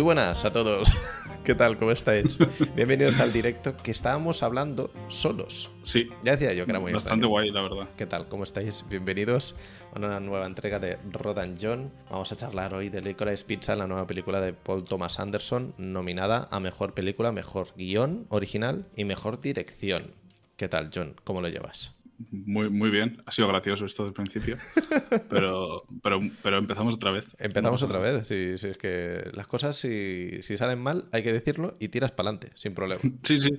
[0.00, 0.88] Muy buenas a todos.
[1.44, 1.76] ¿Qué tal?
[1.76, 2.38] ¿Cómo estáis?
[2.74, 5.70] Bienvenidos al directo que estábamos hablando solos.
[5.82, 6.08] Sí.
[6.24, 7.90] Ya decía yo que era muy Bastante guay, la verdad.
[7.98, 8.26] ¿Qué tal?
[8.26, 8.82] ¿Cómo estáis?
[8.88, 9.54] Bienvenidos
[9.92, 11.92] a una nueva entrega de Rodan John.
[12.10, 16.48] Vamos a charlar hoy de Licorice Pizza, la nueva película de Paul Thomas Anderson, nominada
[16.50, 20.14] a Mejor Película, Mejor Guión Original y Mejor Dirección.
[20.56, 21.14] ¿Qué tal, John?
[21.24, 21.99] ¿Cómo lo llevas?
[22.30, 24.56] Muy, muy bien, ha sido gracioso esto del principio,
[25.30, 27.26] pero, pero, pero empezamos otra vez.
[27.38, 31.32] Empezamos otra vez, sí, sí, es que las cosas si, si salen mal hay que
[31.32, 33.00] decirlo y tiras para adelante, sin problema.
[33.24, 33.50] Sí, sí.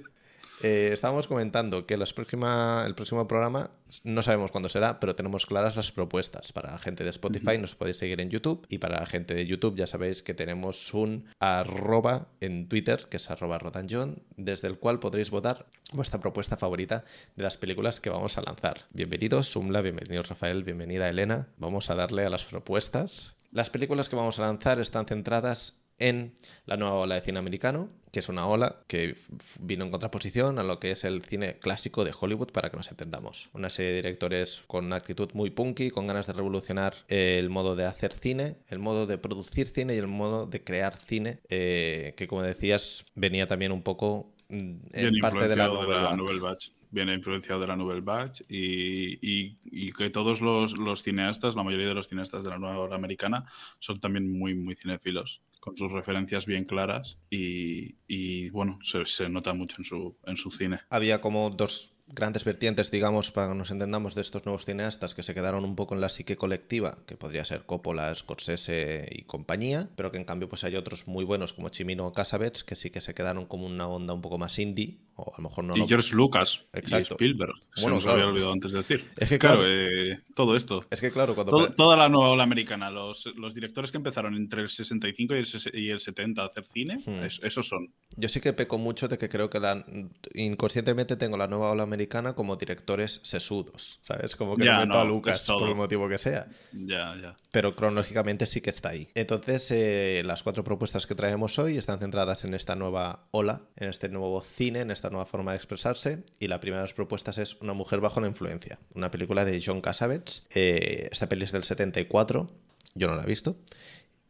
[0.64, 3.72] Eh, estábamos comentando que las próxima, el próximo programa
[4.04, 6.52] no sabemos cuándo será, pero tenemos claras las propuestas.
[6.52, 9.48] Para la gente de Spotify nos podéis seguir en YouTube y para la gente de
[9.48, 14.78] YouTube ya sabéis que tenemos un arroba en Twitter, que es arroba rotanjon, desde el
[14.78, 17.06] cual podréis votar vuestra propuesta favorita
[17.36, 18.86] de las películas que vamos a lanzar.
[18.92, 21.48] Bienvenidos, Sumla, bienvenido Rafael, bienvenida Elena.
[21.58, 23.36] Vamos a darle a las propuestas.
[23.52, 26.34] Las películas que vamos a lanzar están centradas en
[26.66, 29.16] la nueva ola de cine americano, que es una ola que
[29.60, 32.92] vino en contraposición a lo que es el cine clásico de Hollywood, para que nos
[32.92, 33.50] entendamos.
[33.54, 37.76] Una serie de directores con una actitud muy punky, con ganas de revolucionar el modo
[37.76, 42.14] de hacer cine, el modo de producir cine y el modo de crear cine, eh,
[42.18, 45.68] que como decías, venía también un poco mm, en parte de la,
[46.16, 51.02] Nouvelle Batch viene influenciado de la Nouvelle Batch y, y, y que todos los, los,
[51.02, 53.46] cineastas, la mayoría de los cineastas de la nueva ola americana,
[53.80, 59.30] son también muy, muy cinéfilos con sus referencias bien claras y, y bueno, se, se,
[59.30, 60.80] nota mucho en su, en su cine.
[60.90, 65.24] Había como dos grandes vertientes, digamos, para que nos entendamos, de estos nuevos cineastas que
[65.24, 69.90] se quedaron un poco en la psique colectiva, que podría ser Coppola, Scorsese y compañía,
[69.96, 72.90] pero que en cambio pues hay otros muy buenos como Chimino o Casabets que sí
[72.90, 75.76] que se quedaron como una onda un poco más indie, o a lo mejor no.
[75.76, 75.88] Y no...
[75.88, 77.10] George Lucas Exacto.
[77.12, 77.54] y Spielberg.
[77.54, 78.20] Bueno, se nos claro.
[78.20, 79.10] había olvidado antes de decir.
[79.18, 80.84] Es que claro, eh, todo esto.
[80.90, 81.52] Es que claro, cuando...
[81.52, 85.38] Todo, toda la nueva ola americana, los, los, directores que empezaron entre el 65 y
[85.38, 87.24] el, y el 70 a hacer cine, hmm.
[87.24, 87.94] es, esos son.
[88.18, 89.86] Yo sí que peco mucho de que creo que la,
[90.34, 94.36] inconscientemente tengo la nueva ola americana como directores sesudos, ¿sabes?
[94.36, 96.48] Como que ya, no meto no, a Lucas por el motivo que sea.
[96.72, 97.36] Ya, ya.
[97.52, 99.10] Pero cronológicamente sí que está ahí.
[99.16, 103.90] Entonces, eh, las cuatro propuestas que traemos hoy están centradas en esta nueva ola, en
[103.90, 106.24] este nuevo cine, en esta nueva forma de expresarse.
[106.40, 109.62] Y la primera de las propuestas es Una mujer bajo la influencia, una película de
[109.64, 110.48] John Cassavetes.
[110.54, 112.50] Eh, esta peli es del 74,
[112.96, 113.58] yo no la he visto.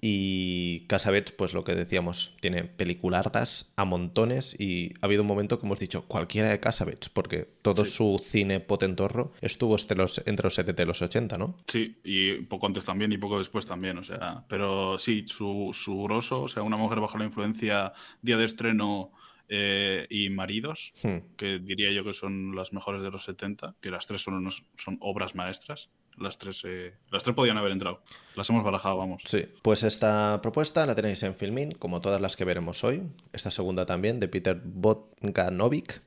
[0.04, 5.60] Y Casabets, pues lo que decíamos, tiene peliculartas a montones y ha habido un momento
[5.60, 7.92] que hemos dicho cualquiera de Casabets, porque todo sí.
[7.92, 11.56] su cine potentorro estuvo entre los, entre los 70 y los 80, ¿no?
[11.68, 16.02] Sí, y poco antes también y poco después también, o sea, pero sí, su, su
[16.04, 19.12] grosso, o sea, una mujer bajo la influencia, día de estreno
[19.54, 21.36] eh, y Maridos, hmm.
[21.36, 24.64] que diría yo que son las mejores de los 70, que las tres son, unos,
[24.78, 25.90] son obras maestras.
[26.18, 28.02] Las tres, eh, las tres podían haber entrado.
[28.36, 29.24] Las hemos barajado, vamos.
[29.26, 29.46] Sí.
[29.62, 33.04] Pues esta propuesta la tenéis en Filmin, como todas las que veremos hoy.
[33.34, 36.02] Esta segunda también, de Peter Bogdanovich,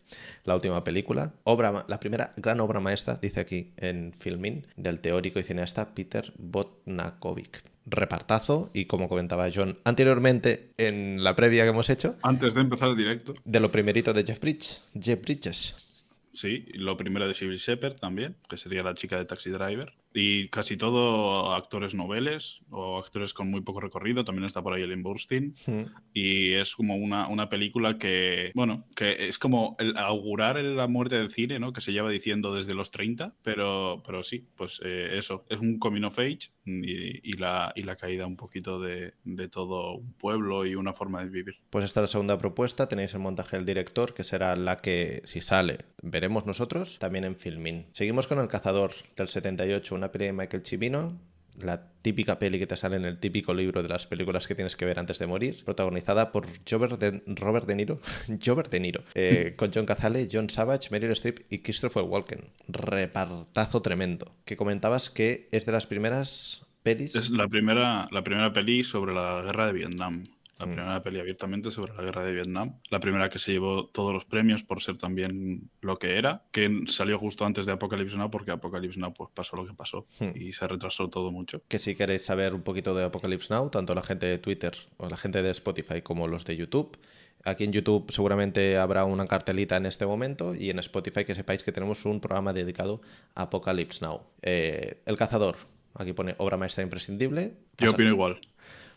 [0.45, 1.35] la última película.
[1.45, 6.33] Obra, la primera gran obra maestra, dice aquí en Filmin, del teórico y cineasta Peter
[6.39, 12.17] Bogdanovich repartazo y como comentaba John anteriormente en la previa que hemos hecho.
[12.23, 13.35] Antes de empezar el directo.
[13.45, 14.83] De lo primerito de Jeff Bridges.
[14.99, 15.94] Jeff Bridges.
[16.35, 19.95] Sí, lo primero de Civil Shepard también, que sería la chica de Taxi Driver.
[20.15, 24.25] Y casi todo actores noveles o actores con muy poco recorrido.
[24.25, 25.55] También está por ahí Ellen Burstyn.
[25.67, 25.83] Hmm.
[26.13, 31.17] Y es como una, una, película que, bueno, que es como el augurar la muerte
[31.17, 31.73] del cine, ¿no?
[31.73, 33.35] Que se lleva diciendo desde los 30.
[33.43, 35.45] Pero, pero sí, pues eh, eso.
[35.49, 39.49] Es un coming of age y, y, la, y la caída un poquito de, de,
[39.49, 41.57] todo un pueblo y una forma de vivir.
[41.71, 42.89] Pues esta es la segunda propuesta.
[42.89, 47.37] Tenéis el montaje del director, que será la que, si sale, veremos nosotros también en
[47.37, 47.87] Filmin.
[47.93, 51.19] Seguimos con El Cazador del 78, una peli de Michael Cimino,
[51.63, 54.77] la típica peli que te sale en el típico libro de las películas que tienes
[54.77, 58.01] que ver antes de morir, protagonizada por Robert De, Robert de Niro,
[58.47, 62.51] Robert De Niro, eh, con John Cazale, John Savage, Meryl Streep y Christopher Walken.
[62.69, 64.35] Repartazo tremendo.
[64.45, 67.15] Que comentabas que es de las primeras pelis.
[67.15, 70.25] Es la primera, la primera peli sobre la guerra de Vietnam.
[70.67, 72.79] La primera peli abiertamente sobre la guerra de Vietnam.
[72.91, 76.43] La primera que se llevó todos los premios por ser también lo que era.
[76.51, 80.07] Que salió justo antes de Apocalypse Now porque Apocalypse Now pues, pasó lo que pasó.
[80.19, 80.31] Hmm.
[80.35, 81.63] Y se retrasó todo mucho.
[81.69, 85.09] Que si queréis saber un poquito de Apocalypse Now, tanto la gente de Twitter o
[85.09, 86.99] la gente de Spotify como los de YouTube.
[87.45, 91.63] Aquí en YouTube seguramente habrá una cartelita en este momento y en Spotify que sepáis
[91.63, 93.03] que tenemos un programa dedicado
[93.35, 94.23] a Apocalypse Now.
[94.41, 95.57] Eh, el cazador.
[95.95, 97.53] Aquí pone obra maestra imprescindible.
[97.79, 98.41] Yo opino igual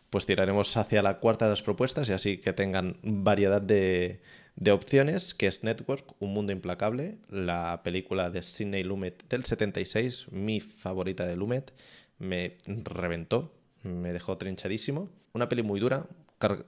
[0.09, 4.21] pues tiraremos hacia la cuarta de las propuestas y así que tengan variedad de,
[4.71, 10.59] opciones, que es Network, Un Mundo Implacable, la película de Sidney Lumet del 76, mi
[10.59, 11.73] favorita de Lumet,
[12.19, 15.09] me reventó, me dejó trinchadísimo.
[15.33, 16.07] Una peli muy dura,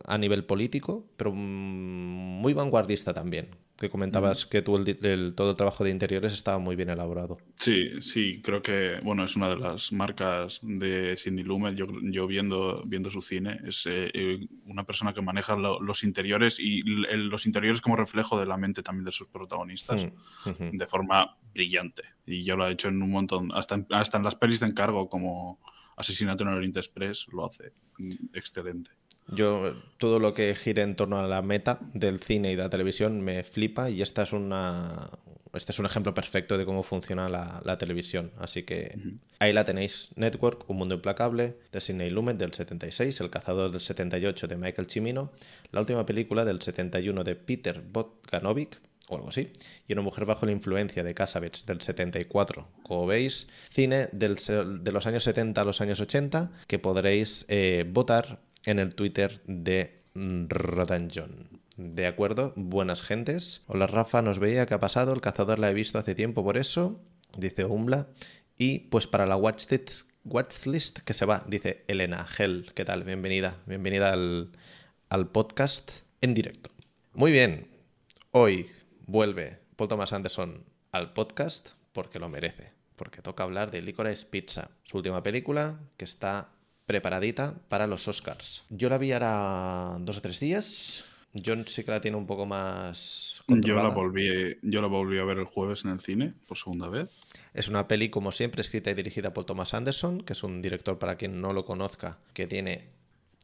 [0.05, 3.49] a nivel político, pero muy vanguardista también
[3.79, 7.37] que comentabas que tú el, todo el trabajo de interiores estaba muy bien elaborado.
[7.55, 11.75] Sí, sí, creo que bueno, es una de las marcas de Sidney Lumet.
[11.75, 16.59] Yo, yo viendo, viendo su cine, es eh, eh, una persona que maneja los interiores
[16.59, 20.07] y los interiores como reflejo de la mente también de sus protagonistas
[20.45, 22.03] mm, de forma brillante.
[22.25, 24.67] Y ya lo ha hecho en un montón, hasta en, hasta en las pelis de
[24.67, 25.61] encargo como
[25.95, 28.91] Asesinato en el Oriente Express lo hace mm, excelente.
[29.31, 32.69] Yo, todo lo que gire en torno a la meta del cine y de la
[32.69, 35.09] televisión me flipa y esta es una,
[35.53, 38.31] este es un ejemplo perfecto de cómo funciona la, televisión.
[38.37, 38.97] Así que
[39.39, 40.09] ahí la tenéis.
[40.15, 44.89] Network, Un Mundo Implacable, de Sidney Lumet del 76, El Cazador del 78 de Michael
[44.89, 45.31] Cimino,
[45.71, 48.79] la última película del 71 de Peter Bogdanovich,
[49.09, 49.51] o algo así,
[49.87, 52.67] y Una mujer bajo la influencia de Casabets del 74.
[52.83, 57.85] Como veis, cine del, de los años 70 a los años 80 que podréis eh,
[57.89, 61.61] votar en el Twitter de Rodanjon.
[61.77, 63.63] De acuerdo, buenas gentes.
[63.67, 65.13] Hola Rafa, nos veía, ¿qué ha pasado?
[65.13, 67.01] El cazador la he visto hace tiempo por eso,
[67.37, 68.07] dice Umbla.
[68.57, 72.71] Y pues para la watchlist, watchlist que se va, dice Elena Gel.
[72.75, 73.03] ¿Qué tal?
[73.05, 74.51] Bienvenida, bienvenida al,
[75.07, 76.69] al podcast en directo.
[77.13, 77.69] Muy bien,
[78.31, 78.69] hoy
[79.07, 84.71] vuelve Paul Thomas Anderson al podcast porque lo merece, porque toca hablar de Licorice Pizza,
[84.83, 86.49] su última película que está
[86.89, 88.63] preparadita para los Oscars.
[88.71, 91.03] Yo la vi ahora dos o tres días.
[91.45, 93.43] John sí que la tiene un poco más.
[93.47, 96.89] Yo la, volví, yo la volví a ver el jueves en el cine por segunda
[96.89, 97.21] vez.
[97.53, 100.97] Es una peli, como siempre, escrita y dirigida por Thomas Anderson, que es un director,
[100.97, 102.87] para quien no lo conozca, que tiene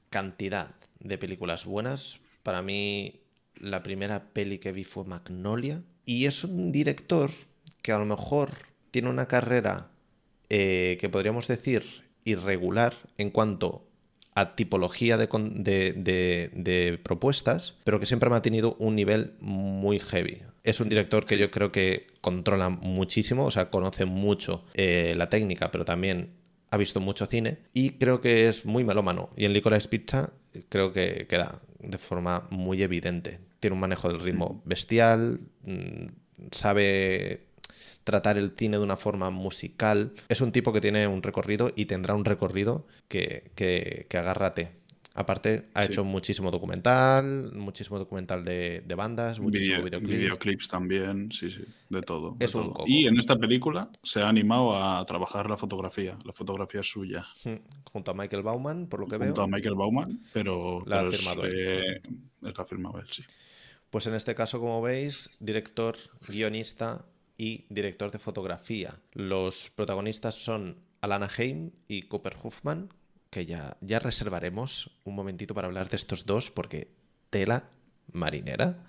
[0.09, 2.21] cantidad de películas buenas.
[2.41, 3.21] Para mí,
[3.57, 5.83] la primera peli que vi fue Magnolia.
[6.03, 7.29] Y es un director
[7.83, 8.49] que a lo mejor
[8.89, 9.91] tiene una carrera
[10.49, 13.87] eh, que podríamos decir irregular en cuanto
[14.35, 20.41] a tipología de, propuestas, pero que siempre ha mantenido un nivel muy heavy.
[20.63, 25.29] Es un director que yo creo que controla muchísimo, o sea, conoce mucho eh, la
[25.29, 26.31] técnica, pero también
[26.71, 29.29] ha visto mucho cine y creo que es muy melómano.
[29.37, 30.33] Y en Licorice Pizza
[30.67, 33.39] creo que queda de forma muy evidente.
[33.59, 36.05] Tiene un manejo del ritmo bestial, mm,
[36.51, 37.47] sabe
[38.05, 40.13] tratar el cine de una forma musical.
[40.29, 44.85] Es un tipo que tiene un recorrido y tendrá un recorrido que, que, que agárrate.
[45.17, 52.01] Aparte, ha hecho muchísimo documental, muchísimo documental de, bandas, muchísimo videoclips también, sí, sí, de
[52.01, 52.35] todo.
[52.37, 56.83] Es un Y en esta película se ha animado a trabajar la fotografía, la fotografía
[56.83, 57.25] suya.
[57.45, 59.27] Hmm, junto a Michael Bauman, por lo que veo.
[59.27, 62.01] Junto a Michael Bauman, pero, la ha firmado él.
[62.67, 63.23] firmado él, sí.
[63.89, 65.95] Pues en este caso, como veis, director,
[66.27, 67.05] guionista,
[67.37, 68.99] y director de fotografía.
[69.13, 72.89] Los protagonistas son Alana Haim y Cooper Huffman,
[73.29, 76.89] que ya, ya reservaremos un momentito para hablar de estos dos, porque
[77.29, 77.69] tela
[78.11, 78.83] marinera.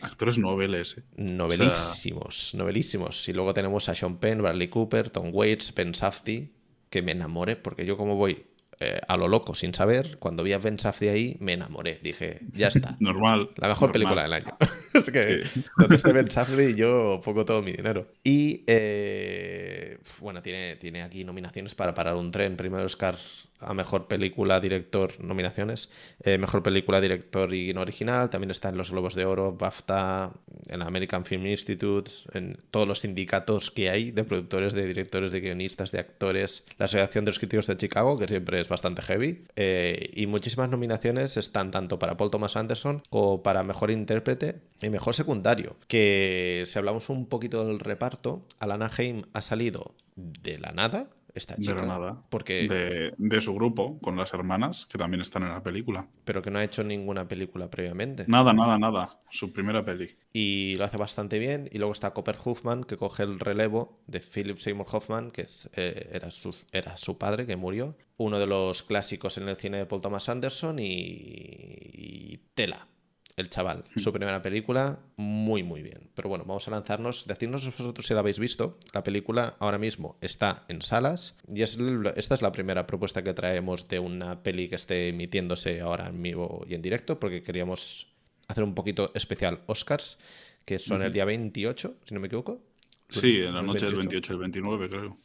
[0.00, 0.98] Actores noveles.
[0.98, 1.02] ¿eh?
[1.16, 3.28] Novelísimos, novelísimos.
[3.28, 6.50] Y luego tenemos a Sean Penn, Bradley Cooper, Tom Waits, Ben Safdie,
[6.90, 8.46] que me enamore, porque yo como voy
[8.82, 12.00] eh, a lo loco, sin saber, cuando vi a Ben Safdie ahí, me enamoré.
[12.02, 12.96] Dije, ya está.
[13.00, 13.50] normal.
[13.56, 14.56] La mejor película del año.
[14.94, 15.42] es que
[15.78, 18.08] donde esté Ben Safdie, yo pongo todo mi dinero.
[18.24, 22.56] Y, eh, bueno, tiene, tiene aquí nominaciones para parar un tren.
[22.56, 23.16] Primero Oscar
[23.64, 25.88] a mejor película, director, nominaciones.
[26.22, 28.30] Eh, mejor película, director y no original.
[28.30, 30.32] También está en los Globos de Oro, BAFTA,
[30.68, 35.40] en American Film Institute, en todos los sindicatos que hay de productores, de directores, de
[35.40, 36.64] guionistas, de actores.
[36.78, 39.44] La Asociación de los de Chicago, que siempre es bastante heavy.
[39.56, 44.90] Eh, y muchísimas nominaciones están tanto para Paul Thomas Anderson como para mejor intérprete y
[44.90, 45.76] mejor secundario.
[45.88, 51.56] Que si hablamos un poquito del reparto, Alana Haim ha salido de la nada esta
[51.56, 52.22] chica.
[52.28, 53.12] Porque...
[53.18, 56.06] De, su grupo, con las hermanas, que también están en la película.
[56.24, 58.24] Pero que no ha hecho ninguna película previamente.
[58.28, 59.20] Nada, nada, nada.
[59.30, 60.16] Su primera peli.
[60.32, 61.68] Y lo hace bastante bien.
[61.72, 66.10] Y luego está Copper Hoffman, que coge el relevo de Philip Seymour Hoffman, que eh,
[66.12, 67.96] era, su, era su padre, que murió.
[68.16, 72.86] Uno de los clásicos en el cine de Paul Thomas Anderson y, y tela
[73.36, 73.84] el chaval.
[73.94, 74.00] Hmm.
[74.00, 76.10] Su primera película, muy, muy bien.
[76.14, 77.26] Pero bueno, vamos a lanzarnos.
[77.26, 78.78] Decidnos vosotros si la habéis visto.
[78.92, 81.36] La película ahora mismo está en salas.
[81.48, 81.78] Y es,
[82.16, 86.22] esta es la primera propuesta que traemos de una peli que esté emitiéndose ahora en
[86.22, 88.08] vivo y en directo, porque queríamos
[88.48, 90.18] hacer un poquito especial Oscars,
[90.64, 92.62] que son el día 28, si no me equivoco.
[93.08, 95.18] Sí, en la noche del 28 y el 29, creo.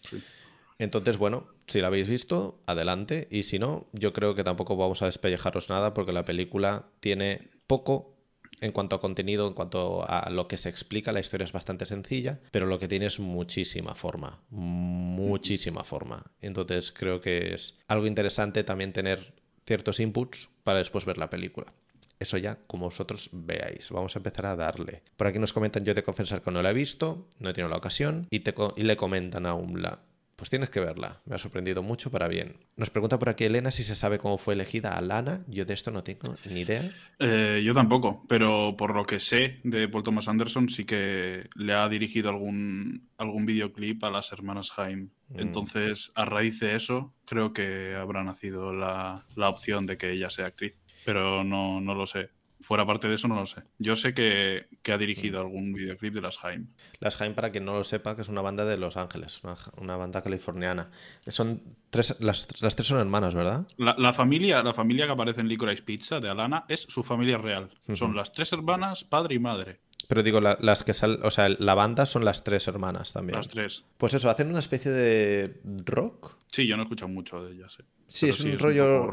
[0.80, 3.28] Entonces, bueno, si la habéis visto, adelante.
[3.32, 7.50] Y si no, yo creo que tampoco vamos a despellejaros nada porque la película tiene
[7.68, 8.18] poco
[8.62, 11.86] en cuanto a contenido, en cuanto a lo que se explica, la historia es bastante
[11.86, 16.32] sencilla, pero lo que tiene es muchísima forma, muchísima forma.
[16.42, 21.74] Entonces creo que es algo interesante también tener ciertos inputs para después ver la película.
[22.20, 23.92] Eso ya, como vosotros veáis.
[23.92, 25.04] Vamos a empezar a darle.
[25.18, 27.70] Por aquí nos comentan, yo de confesar que no la he visto, no he tenido
[27.70, 30.00] la ocasión, y, te, y le comentan a la
[30.38, 31.20] pues tienes que verla.
[31.26, 32.58] Me ha sorprendido mucho para bien.
[32.76, 35.44] Nos pregunta por aquí Elena si se sabe cómo fue elegida a Lana.
[35.48, 36.84] Yo de esto no tengo ni idea.
[37.18, 41.74] Eh, yo tampoco, pero por lo que sé de Paul Thomas Anderson, sí que le
[41.74, 45.10] ha dirigido algún, algún videoclip a las hermanas Haim.
[45.30, 45.40] Mm.
[45.40, 50.30] Entonces, a raíz de eso, creo que habrá nacido la, la opción de que ella
[50.30, 50.78] sea actriz.
[51.04, 52.30] Pero no, no lo sé.
[52.68, 53.64] Fuera parte de eso, no lo sé.
[53.80, 56.68] Yo sé que, ha dirigido algún videoclip de las Haim.
[57.00, 59.42] Las Haim, para quien no lo sepa, que es una banda de Los Ángeles,
[59.78, 60.92] una, banda californiana.
[61.28, 63.70] Son tres, las, tres son hermanas, ¿verdad?
[63.78, 67.70] La, familia, la familia que aparece en Licorice Pizza de Alana es su familia real.
[67.94, 69.80] Son las tres hermanas, padre y madre.
[70.08, 73.38] Pero digo, las que salen, o sea, la banda son las tres hermanas también.
[73.38, 73.84] Las tres.
[73.98, 76.38] Pues eso, hacen una especie de rock.
[76.50, 77.78] Sí, yo no he escuchado mucho de ellas.
[78.08, 79.12] Sí, es, un, rollo,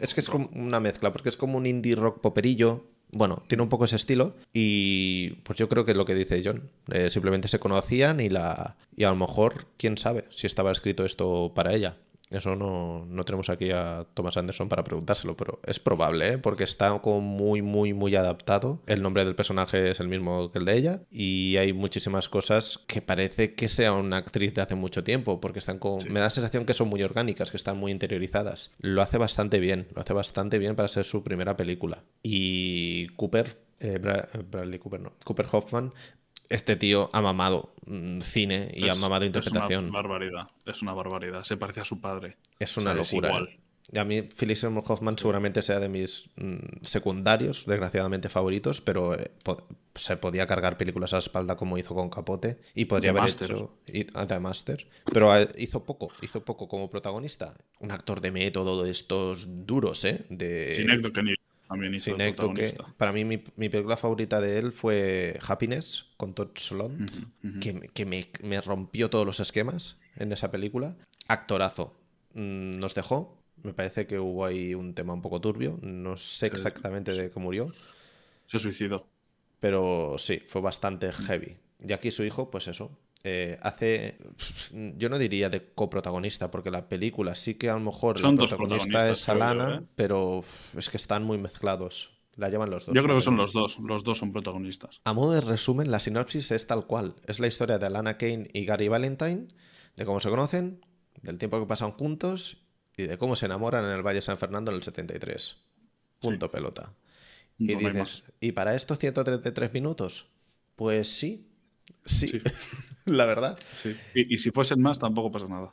[0.00, 2.84] es, que es como una mezcla, porque es como un indie rock poperillo.
[3.12, 6.42] Bueno, tiene un poco ese estilo y pues yo creo que es lo que dice
[6.44, 6.68] John.
[6.90, 11.04] Eh, simplemente se conocían y la y a lo mejor, quién sabe si estaba escrito
[11.04, 11.96] esto para ella.
[12.30, 16.38] Eso no, no, tenemos aquí a Thomas Anderson para preguntárselo, pero es probable, ¿eh?
[16.38, 18.80] porque está como muy, muy, muy adaptado.
[18.86, 22.78] El nombre del personaje es el mismo que el de ella y hay muchísimas cosas
[22.88, 25.98] que parece que sea una actriz de hace mucho tiempo, porque están como...
[26.08, 28.72] Me da la sensación que son muy orgánicas, que están muy interiorizadas.
[28.80, 32.02] Lo hace bastante bien, lo hace bastante bien para ser su primera película.
[32.22, 35.92] Y Cooper, eh, Bradley Cooper, no, Cooper Hoffman
[36.48, 39.84] este tío ha mamado mm, cine y ha mamado interpretación.
[39.84, 41.44] Es una barbaridad, es una barbaridad.
[41.44, 42.36] Se parece a su padre.
[42.58, 43.38] Es una locura.
[43.38, 43.60] ¿eh?
[43.92, 49.14] Y a mí Philip Seymour Hoffman seguramente sea de mis mm, secundarios, desgraciadamente favoritos, pero
[49.14, 49.30] eh,
[49.94, 53.78] se podía cargar películas a la espalda como hizo con Capote y podría haber hecho
[53.86, 57.54] y, ah, Master, pero eh, hizo poco, hizo poco como protagonista.
[57.78, 60.26] Un actor de método de estos duros, ¿eh?
[60.30, 60.74] De...
[60.76, 60.90] Sin
[61.68, 62.16] también hizo
[62.54, 67.22] que para mí mi, película favorita de él fue Happiness con Todd Solondz,
[67.60, 68.04] que,
[68.42, 70.96] me, rompió todos los esquemas en esa película.
[71.28, 71.94] Actorazo.
[72.34, 73.42] Mm, nos dejó.
[73.62, 75.78] Me parece que hubo ahí un tema un poco turbio.
[75.82, 77.72] No sé exactamente de qué murió.
[78.46, 79.08] Se suicidó.
[79.58, 81.56] Pero sí, fue bastante heavy.
[81.84, 82.96] Y aquí su hijo, pues eso,
[83.28, 84.18] eh, hace,
[84.70, 88.48] yo no diría de coprotagonista, porque la película sí que a lo mejor Son el
[88.48, 89.86] protagonista es Alana, ¿eh?
[89.96, 90.44] pero
[90.76, 92.12] es que están muy mezclados.
[92.36, 92.94] La llevan los dos.
[92.94, 95.00] Yo creo que son los dos, los dos son protagonistas.
[95.02, 97.16] A modo de resumen, la sinopsis es tal cual.
[97.26, 99.48] Es la historia de Alana Kane y Gary Valentine,
[99.96, 100.86] de cómo se conocen,
[101.20, 102.58] del tiempo que pasan juntos
[102.96, 105.56] y de cómo se enamoran en el Valle San Fernando en el 73.
[106.20, 106.92] Punto pelota.
[107.58, 110.28] Y dices, ¿y para esto 133 minutos?
[110.76, 111.50] Pues sí,
[112.04, 112.40] sí.
[113.06, 113.58] la verdad.
[113.72, 113.96] Sí.
[114.14, 115.72] Y, si fuesen más, tampoco pasa nada.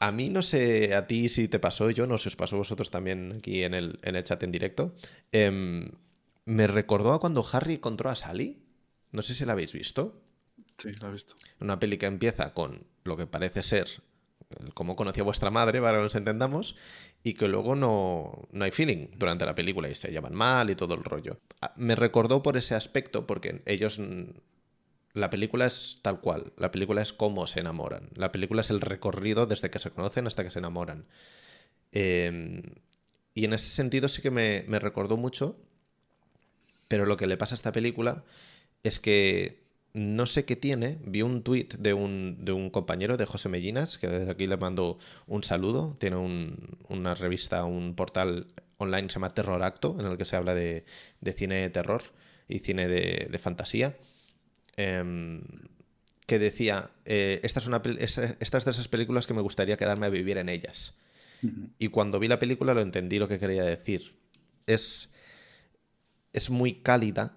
[0.00, 2.56] A mí no sé a ti si te pasó, yo no sé si os pasó
[2.56, 4.94] vosotros también aquí en el, en el chat en directo.
[5.32, 5.90] Em,
[6.44, 8.62] me recordó a cuando Harry encontró a Sally.
[9.12, 10.20] No sé si la habéis visto.
[10.78, 11.36] Sí, la he visto.
[11.60, 13.88] Una peli que empieza con lo que parece ser
[14.74, 16.76] cómo conocía vuestra madre, para que nos entendamos,
[17.22, 20.74] y que luego no, no hay feeling durante la película y se llevan mal y
[20.74, 21.40] todo el rollo.
[21.60, 24.00] Ah, me recordó por ese aspecto, porque ellos
[25.14, 26.52] la película es tal cual.
[26.58, 28.10] La película es cómo se enamoran.
[28.16, 31.06] La película es el recorrido desde que se conocen hasta que se enamoran.
[31.92, 32.62] Em,
[33.32, 35.56] y en ese sentido sí que me, recordó mucho.
[36.88, 38.24] Pero lo que le pasa a esta película
[38.82, 40.98] es que no sé qué tiene.
[41.04, 45.44] Vi un tuit de un, compañero de José Mellinas, que desde aquí le mando un
[45.44, 45.96] saludo.
[46.00, 46.16] Tiene
[46.88, 50.54] una revista, un portal online que se llama Terror Acto, en el que se habla
[50.54, 50.84] de,
[51.36, 52.02] cine de terror
[52.48, 53.96] y cine de, de fantasía.
[54.76, 55.42] Em,
[56.26, 60.06] que decía, eh, esta, es una, esta es de esas películas que me gustaría quedarme
[60.06, 60.98] a vivir en ellas.
[61.78, 64.16] Y cuando vi la película lo entendí lo que quería decir.
[64.66, 65.12] Es,
[66.32, 67.36] es muy cálida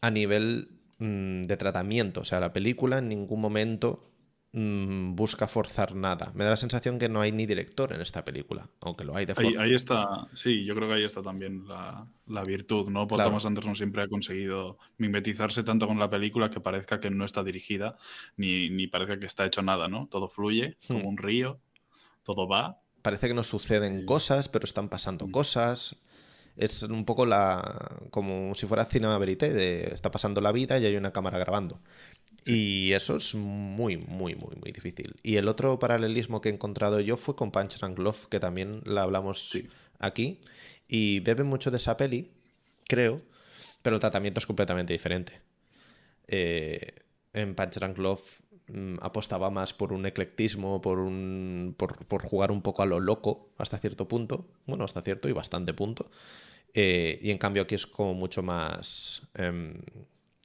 [0.00, 2.22] a nivel mm, de tratamiento.
[2.22, 4.09] O sea, la película en ningún momento
[4.52, 6.32] Mm, busca forzar nada.
[6.34, 9.24] Me da la sensación que no hay ni director en esta película, aunque lo hay
[9.24, 9.62] de forma.
[9.62, 12.08] Ahí, está, sí, yo creo que ahí está también la,
[12.44, 13.06] virtud, ¿no?
[13.06, 17.24] Paul Thomas Anderson siempre ha conseguido mimetizarse tanto con la película que parezca que no
[17.24, 17.96] está dirigida,
[18.36, 20.08] ni, ni parezca que está hecho nada, ¿no?
[20.08, 20.94] Todo fluye hmm.
[20.94, 21.60] como un río,
[22.24, 22.80] todo va.
[23.02, 25.30] Parece que no suceden cosas, pero están pasando hmm.
[25.30, 25.96] cosas.
[26.56, 28.00] Es un poco la.
[28.10, 31.80] como si fuera cinema verité, de está pasando la vida y hay una cámara grabando.
[32.46, 35.14] Y eso es muy, muy, muy, muy difícil.
[35.22, 38.82] Y el otro paralelismo que he encontrado yo fue con Punch and Glove, que también
[38.84, 39.58] la hablamos
[39.98, 40.40] aquí.
[40.88, 42.30] Y bebe mucho de esa peli,
[42.88, 43.22] creo,
[43.82, 45.40] pero el tratamiento es completamente diferente.
[46.26, 46.94] Eh,
[47.32, 48.22] en Punch and Glove
[48.68, 53.50] mm, apostaba más por un eclectismo, por, un, por, jugar un poco a lo loco
[53.58, 56.10] hasta cierto punto, bueno, hasta cierto y bastante punto.
[56.72, 59.74] Eh, y en cambio aquí es como mucho más em,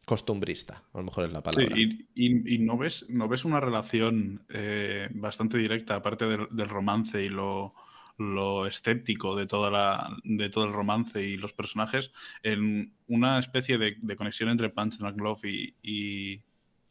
[0.05, 1.75] costumbrista, a lo mejor es la palabra.
[1.77, 7.73] y, no, ves, no ves una relación eh, bastante directa, aparte del, romance y lo,
[8.67, 12.11] escéptico de, toda la, de todo el romance y los personajes,
[12.43, 16.43] en una especie de, conexión entre Punch and Glove y, y,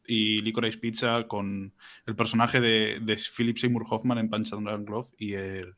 [0.06, 1.73] y, Licorice Pizza con
[2.06, 5.75] el personaje de, Philip Seymour Hoffman en Punch and Glove y, el,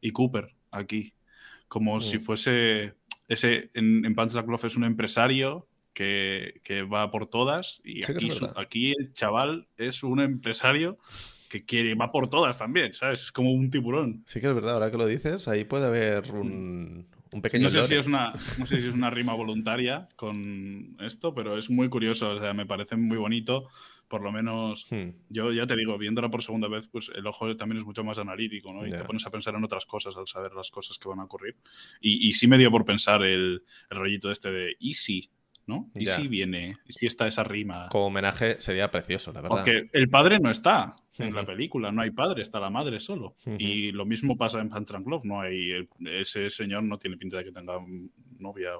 [0.00, 1.12] y Cooper aquí.
[1.68, 2.20] Como si mm.
[2.20, 2.94] fuese
[3.28, 7.80] ese en, en Punch and Glove es un empresario que, va por todas.
[7.84, 8.02] Y
[8.56, 10.98] aquí, el chaval es un empresario
[11.48, 13.24] que quiere, va por todas también, ¿sabes?
[13.24, 14.22] Es como un tiburón.
[14.26, 17.08] Sí que es verdad, ahora que lo dices, ahí puede haber un,
[17.42, 17.64] pequeño...
[17.64, 21.58] No sé, si es una, no sé si es una rima voluntaria con esto, pero
[21.58, 23.68] es muy curioso, o sea, me parece muy bonito.
[24.06, 25.10] Por lo menos, hmm.
[25.28, 28.18] yo ya te digo, viéndola por segunda vez, pues el ojo también es mucho más
[28.18, 28.84] analítico, ¿no?
[28.84, 31.24] Y te pones a pensar en otras cosas al saber las cosas que van a
[31.24, 31.56] ocurrir.
[32.00, 35.30] Y, y sí me dio por pensar el, el rollito este de, ¿y si?
[35.94, 37.88] Y si viene, y si está esa rima.
[37.90, 39.56] Como homenaje sería precioso, la verdad.
[39.58, 43.36] Porque el padre no está en la película, no hay padre, está la madre solo.
[43.58, 45.88] Y lo mismo pasa en Pantranglove, no hay.
[46.04, 47.74] Ese señor no tiene pinta de que tenga
[48.38, 48.70] novia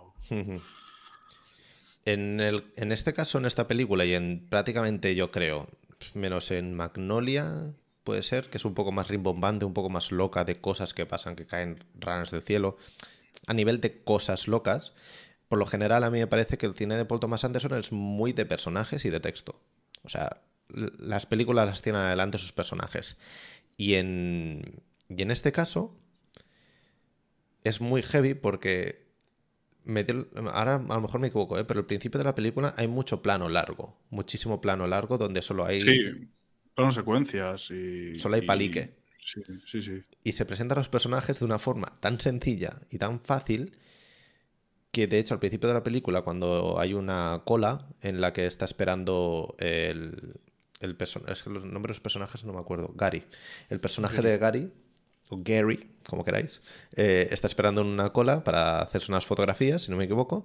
[2.04, 5.68] En, el, en este caso, en esta película, y en prácticamente yo creo,
[6.14, 10.44] menos en Magnolia, puede ser, que es un poco más rimbombante, un poco más loca
[10.44, 12.76] de cosas que pasan, que caen ranas del cielo.
[13.46, 14.94] A nivel de cosas locas,
[15.50, 17.90] por lo general a mí me parece que el cine de Paul Thomas Anderson es
[17.90, 19.60] muy de personajes y de texto.
[20.04, 23.16] O sea, las películas las tienen adelante sus personajes.
[23.76, 25.98] Y en, y en este caso
[27.64, 29.08] es muy heavy porque
[30.52, 31.64] ahora a lo mejor me equivoco, ¿eh?
[31.64, 35.64] pero al principio de la película hay mucho plano largo, muchísimo plano largo donde solo
[35.64, 35.80] hay...
[35.80, 35.98] Sí,
[36.76, 38.20] plano secuencias y...
[38.20, 38.98] Solo hay palique.
[39.18, 40.00] Sí, sí, sí.
[40.22, 43.76] Y se presentan los personajes de una forma tan sencilla y tan fácil
[44.90, 48.46] que de hecho al principio de la película, cuando hay una cola en la que
[48.46, 50.40] está esperando el,
[50.80, 53.24] el personaje, es que los nombres de los personajes no me acuerdo, Gary,
[53.68, 54.72] el personaje de Gary,
[55.30, 56.60] o Gary, como queráis,
[56.96, 60.44] eh, está esperando en una cola para hacerse unas fotografías, si no me equivoco.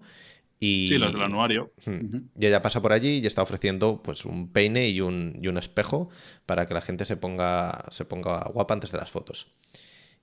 [0.59, 1.73] Y, sí, las del anuario.
[1.85, 5.57] Y ella pasa por allí y está ofreciendo pues un peine y un, y un
[5.57, 6.09] espejo
[6.45, 9.51] para que la gente se ponga, se ponga guapa antes de las fotos.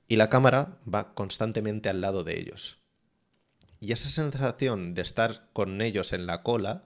[0.08, 2.81] Y la cámara va constantemente al lado de ellos.
[3.82, 6.84] Y esa sensación de estar con ellos en la cola,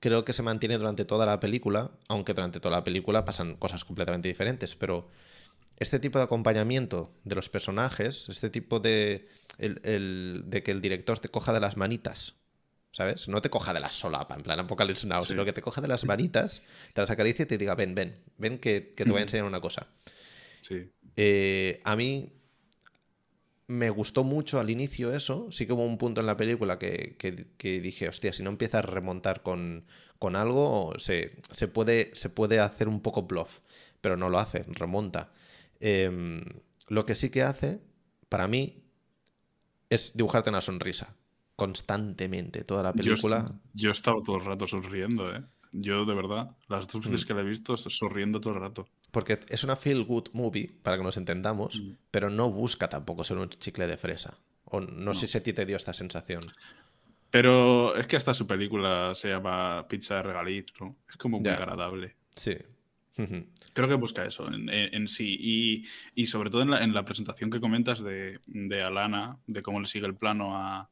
[0.00, 3.84] creo que se mantiene durante toda la película, aunque durante toda la película pasan cosas
[3.84, 5.10] completamente diferentes, pero
[5.76, 11.28] este tipo de acompañamiento de los personajes, este tipo de, de que el director te
[11.28, 12.36] coja de las manitas,
[12.92, 13.28] ¿sabes?
[13.28, 15.88] No te coja de la solapa, en plan Apocalypse Now, sino que te coja de
[15.88, 16.62] las manitas,
[16.94, 19.60] te las acaricia y te diga, ven, ven, ven que, te voy a enseñar una
[19.60, 19.86] cosa.
[20.62, 20.90] Sí.
[21.14, 22.32] Eh, a mí
[23.68, 25.48] me gustó mucho al inicio eso.
[25.50, 27.48] Sí que hubo un punto en la película que,
[27.82, 29.84] dije, hostia, si no empiezas a remontar con,
[30.34, 31.28] algo, se,
[31.72, 33.60] puede, se puede hacer un poco bluff,
[34.00, 35.32] pero no lo hace, remonta.
[35.80, 36.42] Em,
[36.88, 37.80] lo que sí que hace,
[38.28, 38.82] para mí,
[39.90, 41.16] es dibujarte una sonrisa
[41.56, 43.58] constantemente, toda la película.
[43.72, 45.42] Yo, he estado todo el rato sonriendo, ¿eh?
[45.72, 47.26] Yo, de verdad, las dos veces mm.
[47.26, 48.88] que la he visto, sonriendo todo el rato.
[49.10, 51.92] Porque es una feel good movie, para que nos entendamos, mm.
[52.10, 54.38] pero no busca tampoco ser un chicle de fresa.
[54.64, 56.42] O no, sé si a ti te dio esta sensación.
[57.30, 60.96] Pero es que hasta su película se llama Pizza de Regaliz, ¿no?
[61.08, 62.16] Es como muy agradable.
[62.34, 62.56] Sí.
[63.72, 65.84] Creo que busca eso en, sí.
[66.14, 70.06] Y, sobre todo en la, presentación que comentas de, de, Alana, de cómo le sigue
[70.06, 70.90] el plano a,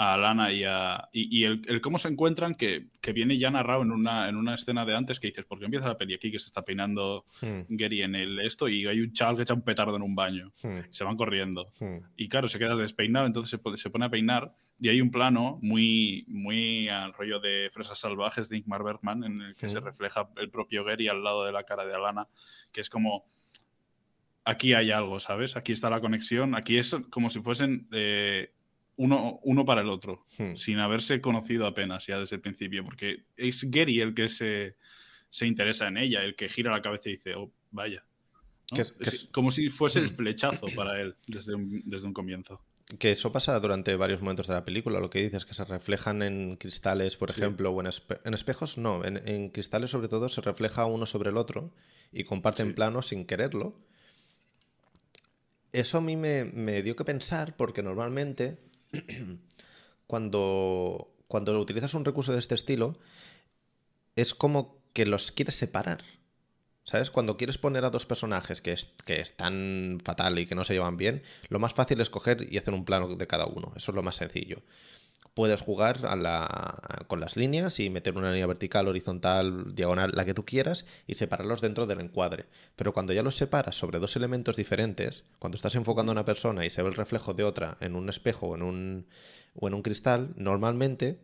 [0.00, 1.08] a Alana y a.
[1.12, 4.94] Y, el, cómo se encuentran, que, viene ya narrado en una, en una escena de
[4.94, 7.62] antes que dices, porque empieza la peli aquí que se está peinando hmm.
[7.70, 10.52] Gary en el esto y hay un chaval que echa un petardo en un baño.
[10.62, 10.82] Hmm.
[10.88, 11.72] Se van corriendo.
[11.80, 11.96] Hmm.
[12.16, 15.58] Y claro, se queda despeinado, entonces se, se, pone a peinar y hay un plano
[15.62, 20.30] muy, muy al rollo de Fresas Salvajes de Ingmar Bergman en el que se refleja
[20.36, 22.28] el propio Gary al lado de la cara de Alana,
[22.72, 23.24] que es como
[24.44, 25.56] aquí hay algo, ¿sabes?
[25.56, 28.52] Aquí está la conexión, aquí es como si fuesen eh,
[28.98, 30.54] uno, uno para el otro, hmm.
[30.54, 34.74] sin haberse conocido apenas ya desde el principio, porque es Gary el que se,
[35.46, 38.04] interesa en ella, el que gira la cabeza y dice, oh, vaya.
[38.76, 40.16] es, como si fuese el hmm.
[40.16, 42.60] flechazo para él desde un, desde un comienzo.
[42.98, 46.22] Que eso pasa durante varios momentos de la película, lo que dices, que se reflejan
[46.22, 51.04] en cristales, por ejemplo, o en, espejos, no, en, cristales sobre todo se refleja uno
[51.04, 51.72] sobre el otro
[52.10, 53.78] y comparten plano sin quererlo.
[55.70, 58.67] Eso a mí me, me dio que pensar porque normalmente
[60.06, 62.98] cuando, cuando utilizas un recurso de este estilo,
[64.16, 66.02] es como que los quieres separar.
[66.84, 67.10] ¿Sabes?
[67.10, 68.74] Cuando quieres poner a dos personajes que,
[69.04, 72.56] que están fatal y que no se llevan bien, lo más fácil es coger y
[72.56, 73.72] hacer un plano de cada uno.
[73.76, 74.62] Eso es lo más sencillo.
[75.34, 75.98] Puedes jugar
[77.06, 81.14] con las líneas y meter una línea vertical, horizontal, diagonal, la que tú quieras, y
[81.14, 82.46] separarlos dentro del encuadre.
[82.76, 86.66] Pero cuando ya los separas sobre dos elementos diferentes, cuando estás enfocando a una persona
[86.66, 89.06] y se ve el reflejo de otra en un espejo o en un,
[89.54, 91.20] o en un cristal, normalmente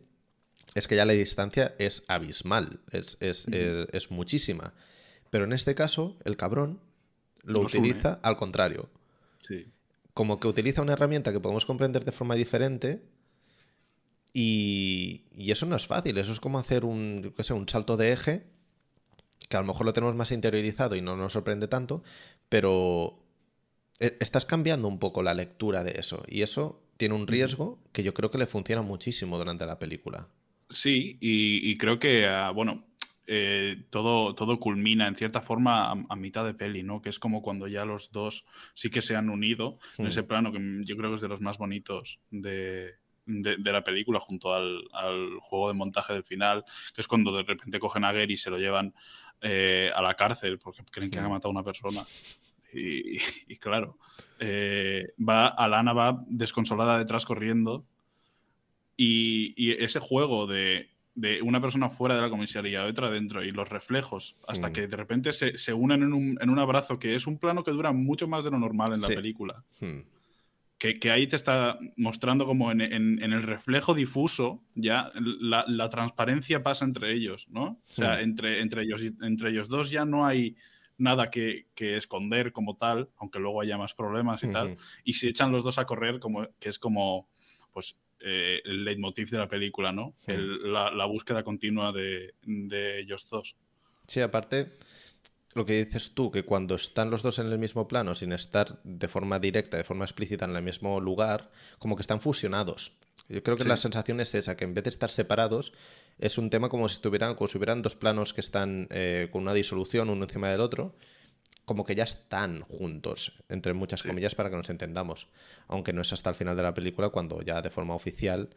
[0.75, 4.73] es que ya la distancia es abismal, es, es muchísima.
[5.29, 6.79] Pero en este caso, el cabrón
[7.43, 8.89] lo utiliza al contrario.
[10.13, 13.03] Como que utiliza una herramienta que podemos comprender de forma diferente.
[14.37, 16.17] Y, eso no es fácil.
[16.17, 18.45] Eso es como hacer un, sé, un salto de eje.
[19.47, 22.03] Que a lo mejor lo tenemos más interiorizado y no nos sorprende tanto.
[22.49, 23.23] Pero
[23.99, 26.23] e, estás cambiando un poco la lectura de eso.
[26.27, 30.27] Y eso tiene un riesgo que yo creo que le funciona muchísimo durante la película.
[30.69, 32.87] Sí, y, creo que, ah, bueno,
[33.27, 37.01] eh, todo, todo culmina en cierta forma a, mitad de peli, ¿no?
[37.01, 40.51] Que es como cuando ya los dos sí que se han unido en ese plano
[40.51, 44.83] que yo creo que es de los más bonitos de, la película junto al,
[45.41, 48.49] juego de montaje del final, que es cuando de repente cogen a Gary y se
[48.49, 48.93] lo llevan
[49.41, 52.03] eh, a la cárcel porque creen que ha matado a una persona.
[52.73, 53.97] Y, claro,
[54.39, 57.85] eh, va, Alana va desconsolada detrás corriendo
[58.97, 63.69] y ese juego de de una persona fuera de la comisaría, otra dentro, y los
[63.69, 64.73] reflejos, hasta mm.
[64.73, 67.63] que de repente se, se unen en un, en un, abrazo, que es un plano
[67.63, 69.63] que dura mucho más de lo normal en la película.
[69.79, 70.01] Hmm.
[70.85, 75.89] Que, que, ahí te está mostrando como en, en, el reflejo difuso, ya la, la,
[75.89, 77.81] transparencia pasa entre ellos, ¿no?
[77.89, 80.55] O sea, entre, entre, ellos, entre ellos dos ya no hay
[80.97, 84.77] nada que, que, esconder como tal, aunque luego haya más problemas y tal.
[85.03, 87.29] Y se echan los dos a correr, como, que es como,
[87.71, 90.15] pues eh, el leitmotiv de la película, ¿no?
[90.27, 92.33] la, búsqueda continua de,
[92.99, 93.55] ellos dos.
[94.07, 94.71] Sí, aparte,
[95.55, 98.79] lo que dices tú, que cuando están los dos en el mismo plano, sin estar
[98.83, 102.97] de forma directa, de forma explícita en el mismo lugar, como que están fusionados.
[103.29, 105.71] Yo creo que la sensación es esa, que en vez de estar separados,
[106.19, 109.43] es un tema como si estuvieran, como si hubieran dos planos que están eh, con
[109.43, 110.93] una disolución uno encima del otro,
[111.63, 115.29] como que ya están juntos, entre muchas comillas, para que nos entendamos.
[115.69, 118.49] Aunque no es hasta el final de la película cuando ya de forma oficial,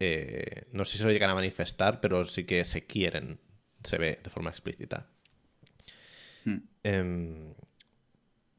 [0.00, 3.38] eh, no sé si se lo llegan a manifestar, pero sí que se quieren,
[3.84, 5.06] se ve de forma explícita.
[6.82, 7.54] Em,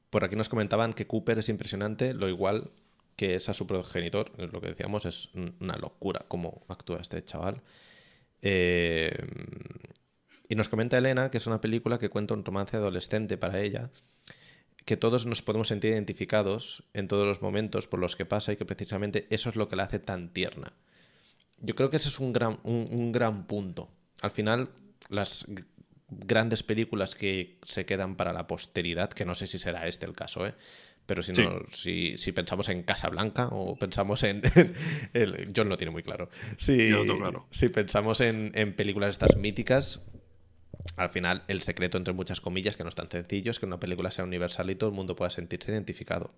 [0.10, 2.72] por aquí nos comentaban que Cooper es impresionante, lo igual
[3.16, 5.30] que es a su progenitor, lo que decíamos, es
[5.60, 7.62] una locura cómo actúa este chaval.
[8.42, 9.16] Eh,
[10.50, 13.90] y nos comenta Elena que es una película que cuenta un romance adolescente para ella,
[14.86, 18.58] que todos nos podemos sentir identificados en todos los momentos por los que pasa y
[18.58, 20.74] que precisamente eso es lo que la hace tan tierna.
[21.60, 23.90] Yo creo que ese es un gran, un, gran punto.
[24.22, 24.70] Al final,
[25.10, 25.46] las
[26.12, 30.14] grandes películas que se quedan para la posteridad, que no sé si será este el
[30.14, 30.54] caso, ¿eh?
[31.06, 34.42] pero si, no, si, si, pensamos en Casablanca o pensamos en...
[35.14, 36.30] el, John lo tiene muy claro.
[36.58, 37.48] Si, claro.
[37.50, 40.02] si pensamos en, en películas estas míticas,
[40.96, 43.80] al final el secreto, entre muchas comillas, que no es tan sencillo, es que una
[43.80, 46.30] película sea universal y todo el mundo pueda sentirse identificado.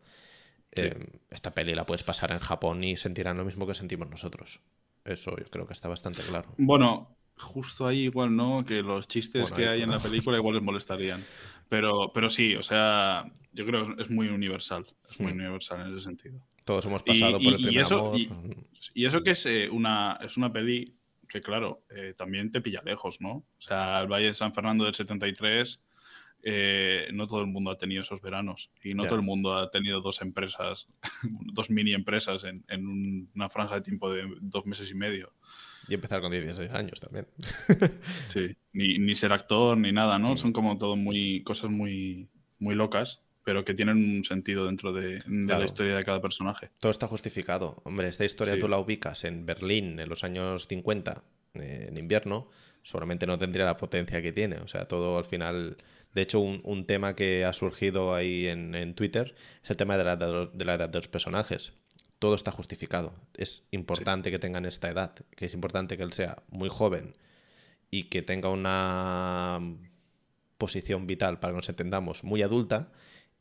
[0.76, 0.96] Eh,
[1.30, 4.62] esta peli la puedes pasar en Japón y sentirán lo mismo que sentimos nosotros.
[5.06, 6.54] Eso yo creo que está bastante claro.
[6.58, 10.64] Bueno, justo ahí igual no, que los chistes que hay en la película igual les
[10.64, 11.24] molestarían.
[11.70, 14.86] Pero, pero sí, o sea, yo creo que es muy universal.
[15.10, 15.38] Es muy mm.
[15.38, 16.40] universal en ese sentido.
[16.66, 18.20] Todos hemos pasado por el primer eso, amor.
[18.94, 20.86] Y, eso que es, eh, una, es una peli
[21.28, 23.32] que claro, eh, también te pilla lejos, ¿no?
[23.32, 25.82] O sea, el Valle de San Fernando del 73,
[26.44, 29.72] eh, no todo el mundo ha tenido esos veranos y no todo el mundo ha
[29.72, 30.88] tenido dos empresas,
[31.54, 35.34] dos mini empresas en, una franja de tiempo de dos meses y medio.
[35.88, 37.28] Y empezar con 16 años también.
[38.26, 40.34] sí, ni, ser actor ni nada, ¿no?
[40.34, 40.38] Mm.
[40.38, 45.22] Son como todo muy, cosas muy, muy locas pero que tienen un sentido dentro de,
[45.28, 46.70] la historia de cada personaje.
[46.80, 47.82] Todo está justificado.
[47.84, 51.24] Hombre, esta historia tú la ubicas en Berlín en los años 50,
[51.56, 52.48] eh, en invierno,
[52.84, 54.58] seguramente no tendría la potencia que tiene.
[54.58, 55.78] O sea, todo al final...
[56.14, 60.16] De hecho, un, tema que ha surgido ahí en, Twitter es el tema de la,
[60.16, 61.74] de la edad de los personajes.
[62.24, 63.14] Todo está justificado.
[63.36, 67.18] Es importante que tengan esta edad, que es importante que él sea muy joven
[67.92, 69.60] y que tenga una
[70.58, 72.94] posición vital, para que nos entendamos, muy adulta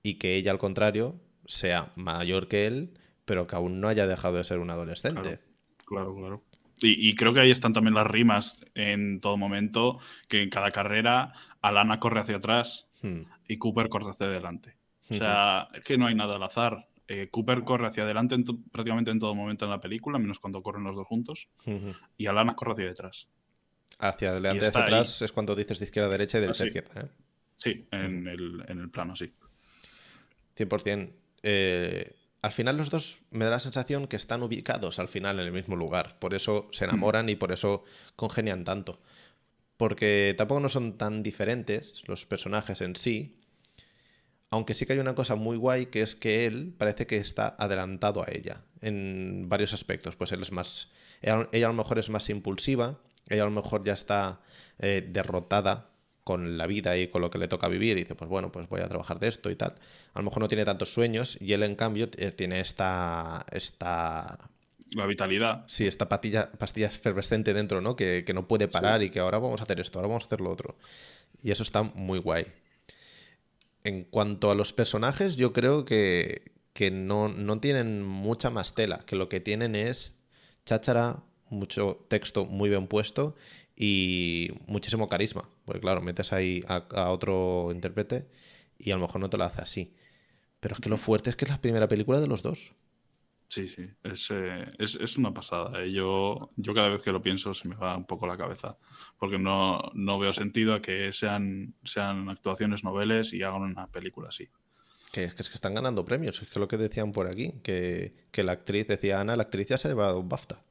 [0.03, 1.15] y que ella, al contrario,
[1.47, 5.39] sea mayor que él, pero que aún no haya dejado de ser un adolescente.
[5.85, 6.43] Claro, claro.
[6.81, 11.35] Y, creo que ahí están también las rimas en todo momento, que en cada carrera
[11.61, 13.21] Alana corre hacia atrás hmm.
[13.47, 14.75] y Cooper corre hacia adelante.
[15.09, 16.89] O sea, es que no hay nada al azar.
[17.15, 18.37] Eh, Cooper corre hacia adelante
[18.73, 21.51] prácticamente en todo momento en la película, menos cuando corren los dos juntos,
[22.17, 23.29] y Alana corre hacia detrás.
[23.99, 26.65] Hacia adelante y hacia atrás es cuando dices de izquierda a derecha y de derecha
[26.65, 27.01] a izquierda.
[27.03, 27.09] ¿eh?
[27.59, 29.31] Sí, en, el, en el plano, sí.
[30.57, 31.13] 100%.
[31.43, 35.45] Eh, al final los dos me da la sensación que están ubicados al final en
[35.45, 36.19] el mismo lugar.
[36.19, 37.85] Por eso se enamoran y por eso
[38.17, 39.03] congenian tanto.
[39.77, 43.37] Porque tampoco no son tan diferentes los personajes en sí.
[44.53, 47.57] Aunque sí que hay una cosa muy guay que es que él parece que está
[47.59, 50.15] adelantado a ella en varios aspectos.
[50.15, 50.93] Pues él es más.
[51.23, 52.99] Ella, a lo mejor es más impulsiva.
[53.31, 54.43] Ella a lo mejor ya está
[54.79, 55.89] eh, derrotada
[56.23, 58.69] con la vida y con lo que le toca vivir y dice, pues bueno, pues
[58.69, 59.75] voy a trabajar de esto y tal.
[60.13, 63.47] A lo mejor no tiene tantos sueños y él en cambio eh, tiene esta...
[63.51, 64.51] esta
[64.95, 65.65] la vitalidad.
[65.67, 67.97] Sí, esta pastilla, pastilla efervescente dentro, ¿no?
[67.97, 70.43] Que, no puede parar y que ahora vamos a hacer esto, ahora vamos a hacer
[70.43, 70.77] lo otro.
[71.43, 72.45] Y eso está muy guay.
[73.85, 79.05] En cuanto a los personajes, yo creo que, que no, no tienen mucha más tela,
[79.07, 80.15] que lo que tienen es
[80.65, 83.37] cháchara, mucho texto muy bien puesto
[83.77, 85.49] y muchísimo carisma.
[85.65, 88.27] Porque claro, metes ahí a, otro intérprete
[88.79, 89.95] y a lo mejor no te lo hace así.
[90.61, 92.73] Pero es que lo fuerte es que es la primera película de los dos.
[93.53, 95.83] Sí, sí, es, eh, es, una pasada.
[95.83, 95.93] ¿eh?
[95.93, 98.79] Yo, yo cada vez que lo pienso se me va un poco la cabeza,
[99.19, 104.31] porque no, no veo sentido a que sean, sean actuaciones noveles y hagan una película
[104.31, 104.49] así.
[105.13, 107.53] Que es, que es que están ganando premios, es que lo que decían por aquí,
[107.63, 110.65] que, que la actriz, decía Ana, la actriz ya se ha llevado un BAFTA.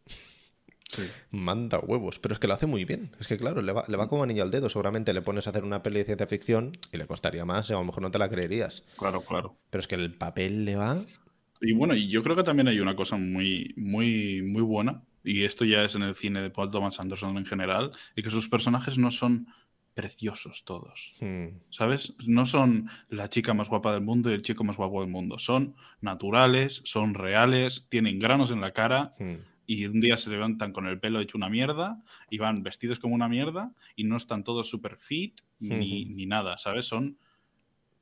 [1.29, 3.15] Manda huevos, pero es que lo hace muy bien.
[3.19, 4.69] Es que claro, le va, le va como anillo al dedo.
[4.69, 7.73] Seguramente le pones a hacer una peli de ciencia ficción y le costaría más, y
[7.73, 8.83] a lo mejor no te la creerías.
[8.97, 9.55] Claro, claro.
[9.69, 10.97] Pero es que el papel le va.
[11.61, 15.43] Y bueno, y yo creo que también hay una cosa muy, muy, muy buena, y
[15.43, 18.49] esto ya es en el cine de Paul Thomas Anderson en general, y que sus
[18.49, 19.47] personajes no son
[19.93, 21.13] preciosos todos.
[21.19, 21.59] Hmm.
[21.69, 22.15] ¿Sabes?
[22.25, 25.37] No son la chica más guapa del mundo y el chico más guapo del mundo.
[25.37, 29.13] Son naturales, son reales, tienen granos en la cara.
[29.19, 32.99] Hmm y un día se levantan con el pelo hecho una mierda y van vestidos
[32.99, 36.87] como una mierda y no están todos super fit ni, nada, ¿sabes?
[36.87, 37.17] Son,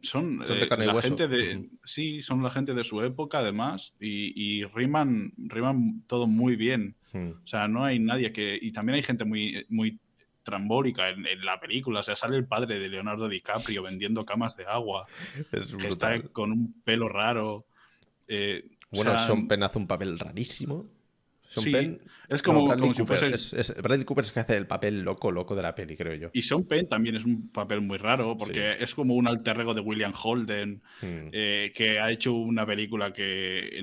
[0.01, 1.69] son, eh, la gente de...
[1.83, 6.95] Sí, son la gente de su época además y, riman, riman todo muy bien.
[7.13, 8.57] O sea, no hay nadie que...
[8.61, 9.99] Y también hay gente muy, muy
[10.43, 11.99] trambólica en, la película.
[11.99, 15.05] O sea, sale el padre de Leonardo DiCaprio vendiendo camas de agua,
[15.51, 17.65] que está con un pelo raro.
[18.27, 20.87] Eh, bueno, Son Penn hace un papel rarísimo.
[21.49, 23.23] Sean Penn, es como, Bradley, Cooper.
[23.33, 26.29] Es, Bradley Cooper es que hace el papel loco, loco de la peli, creo yo.
[26.31, 29.73] Y Sean Penn también es un papel muy raro, porque es como un alter ego
[29.73, 31.29] de William Holden, hmm.
[31.31, 33.81] eh, que ha hecho una película que,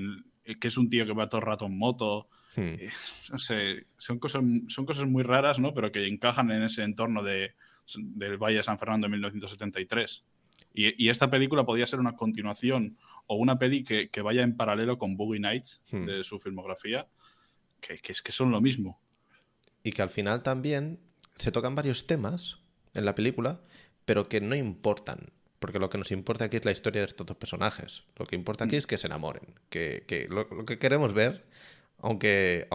[0.60, 2.28] que es un tío que va todo el rato en moto.
[2.54, 2.74] Hmm.
[2.78, 2.90] Eh,
[3.32, 5.74] no sé, son cosas, son cosas muy raras, ¿no?
[5.74, 7.54] Pero que encajan en ese entorno de,
[7.96, 10.24] del Valle de San Fernando en 1973.
[10.72, 14.56] Y, y, esta película podría ser una continuación o una peli que, que vaya en
[14.56, 16.04] paralelo con Boogie Nights hmm.
[16.04, 17.08] de su filmografía
[17.86, 19.00] que, es que son lo mismo.
[19.82, 21.00] Y que al final también
[21.36, 22.58] se tocan varios temas
[22.94, 23.60] en la película,
[24.04, 25.30] pero que no importan.
[25.58, 28.04] Porque lo que nos importa aquí es la historia de estos dos personajes.
[28.16, 28.78] Lo que importa aquí mm.
[28.78, 29.54] es que se enamoren.
[29.70, 31.44] Que, lo, que queremos ver,
[31.98, 32.68] aunque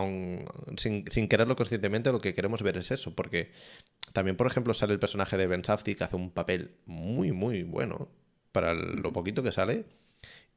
[0.78, 3.14] sin, sin, quererlo conscientemente, lo que queremos ver es eso.
[3.16, 3.52] Porque
[4.14, 7.64] también, por ejemplo, sale el personaje de Ben Safdie que hace un papel muy, muy
[7.64, 8.10] bueno
[8.52, 9.86] para lo poquito que sale.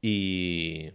[0.01, 0.91] Y,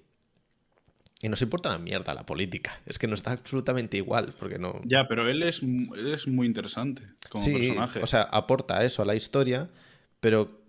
[1.23, 2.81] y nos importa la mierda la política.
[2.87, 4.81] Es que nos da absolutamente igual, porque no...
[4.85, 8.03] Ya, pero él es, es muy interesante como personaje.
[8.03, 9.69] O sea, aporta eso a la historia,
[10.21, 10.61] pero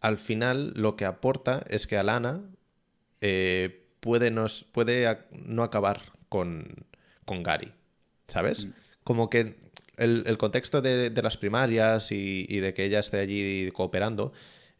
[0.00, 2.40] al final lo que aporta es que Alana
[3.20, 6.86] eh, puede, nos, puede no acabar con,
[7.24, 7.72] con Gary,
[8.28, 8.66] ¿sabes?
[8.66, 8.72] Mm.
[9.02, 9.56] Como que
[9.96, 14.32] el, contexto de, las primarias y, de que ella esté allí cooperando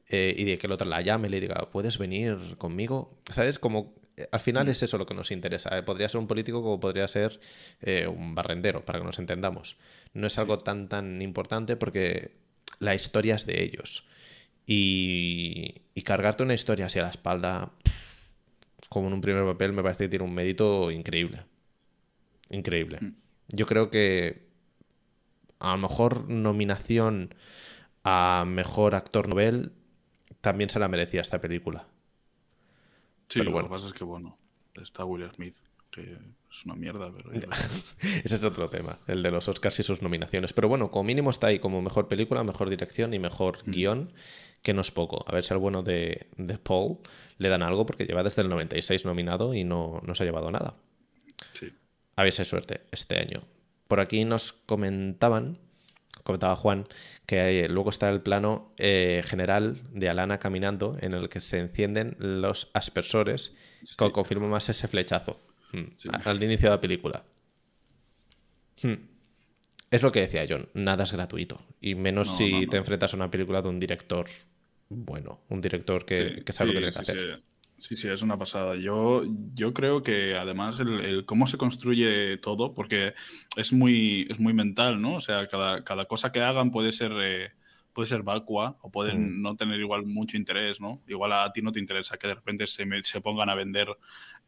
[0.09, 3.19] eh, y de que el otro la llame y le diga, ¿puedes venir conmigo?
[3.33, 3.59] ¿Sabes?
[3.59, 3.95] Como
[4.31, 5.77] al final es eso lo que nos interesa.
[5.77, 5.83] ¿eh?
[5.83, 7.41] Podría ser un político como podría ser
[7.81, 9.77] eh, un barrendero, para que nos entendamos.
[10.15, 12.37] No es algo tan, tan importante porque
[12.79, 14.07] la historia es de ellos.
[14.67, 17.71] Y, cargarte una historia hacia la espalda,
[18.89, 21.45] como en un primer papel, me parece que tiene un mérito increíble.
[22.51, 22.99] Increíble.
[23.01, 23.15] Mm.
[23.49, 24.49] Yo creo que
[25.59, 27.35] a lo mejor nominación
[28.05, 29.73] a mejor actor novel
[30.41, 31.87] también se la merecía esta película.
[33.29, 34.39] Sí, lo que pasa es que, bueno,
[34.75, 35.55] está Will Smith,
[35.91, 36.19] que
[36.51, 37.31] es una mierda, pero...
[38.25, 40.53] Ese es otro tema, el de los Oscars y sus nominaciones.
[40.53, 43.71] Pero bueno, como mínimo está ahí como mejor película, mejor dirección y mejor mm.
[43.71, 44.13] guion,
[44.63, 45.25] que no es poco.
[45.29, 46.29] A ver si al bueno de,
[46.63, 46.99] Paul
[47.39, 50.51] le dan algo, porque lleva desde el 96 nominado y no, no se ha llevado
[50.51, 50.75] nada.
[51.53, 51.73] Sí.
[52.17, 53.43] A ver si hay suerte este año.
[53.87, 55.59] Por aquí nos comentaban
[56.29, 56.87] comentaba Juan,
[57.27, 62.17] que luego está el plano eh, general de Alana caminando en el que se encienden
[62.19, 63.55] los aspersores,
[63.97, 65.41] que confirma más ese flechazo
[65.73, 67.25] hmm, al inicio de la película.
[68.83, 68.95] Hmm.
[69.91, 73.31] Es lo que decía John, nada es gratuito, y menos si te enfrentas a una
[73.31, 74.27] película de un director
[74.91, 77.43] bueno, un director que, sabe lo que tiene que hacer.
[77.79, 78.75] Sí, sí, es una pasada.
[78.75, 79.23] Yo,
[79.55, 83.15] yo creo que además el, cómo se construye todo, porque
[83.57, 85.15] es muy, es muy mental, ¿no?
[85.15, 87.53] O sea, cada, cada cosa que hagan puede ser, eh,
[87.93, 89.43] puede ser vacua o pueden mm.
[89.43, 91.03] no tener igual mucho interés, ¿no?
[91.07, 93.89] Igual a ti no te interesa que de repente se, se pongan a vender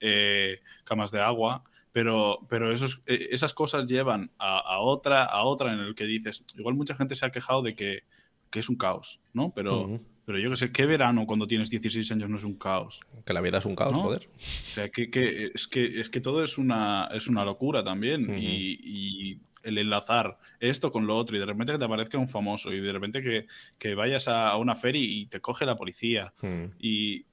[0.00, 1.62] eh, camas de agua,
[1.92, 6.44] pero, pero esos, e, esas cosas llevan a, otra, a otra en el que dices,
[6.56, 8.02] igual mucha gente se ha quejado de que,
[8.50, 9.52] que es un caos, ¿no?
[9.54, 10.00] Pero...
[10.30, 13.00] Pero yo que sé, ¿qué verano cuando tienes 16 años no es un caos?
[13.26, 14.28] Que la vida es un caos, joder.
[14.28, 15.10] O sea, que,
[15.52, 18.32] es, que, es que todo es una, es una locura también.
[18.38, 22.72] y, el enlazar esto con lo otro y de repente que te aparezca un famoso
[22.72, 23.46] y de repente
[23.78, 26.32] que, vayas a, una feria y te coge la policía.
[26.78, 27.26] Y,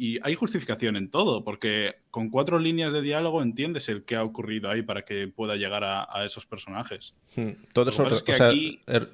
[0.00, 4.24] y hay justificación en todo, porque con cuatro líneas de diálogo entiendes el que ha
[4.24, 7.14] ocurrido ahí para que pueda llegar a, esos personajes.
[7.36, 7.50] Hmm.
[7.74, 7.96] Todo, es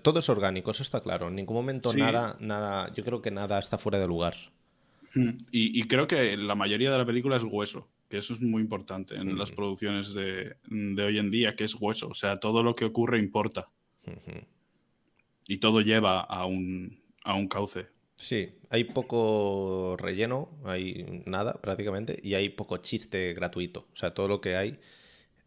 [0.00, 1.26] todo, es orgánico, eso está claro.
[1.26, 4.36] En ningún momento nada, nada, yo creo que nada está fuera de lugar.
[5.12, 5.30] Hmm.
[5.50, 9.16] Y, creo que la mayoría de la película es hueso, que eso es muy importante
[9.16, 9.56] en las hmm.
[9.56, 12.06] producciones de, hoy en día, que es hueso.
[12.10, 13.70] O sea, todo lo que ocurre importa.
[15.48, 17.95] Y todo lleva a un, a un cauce.
[18.16, 23.88] Sí, hay poco relleno, hay nada prácticamente, y hay poco chiste gratuito.
[23.92, 24.80] O sea, todo lo que hay.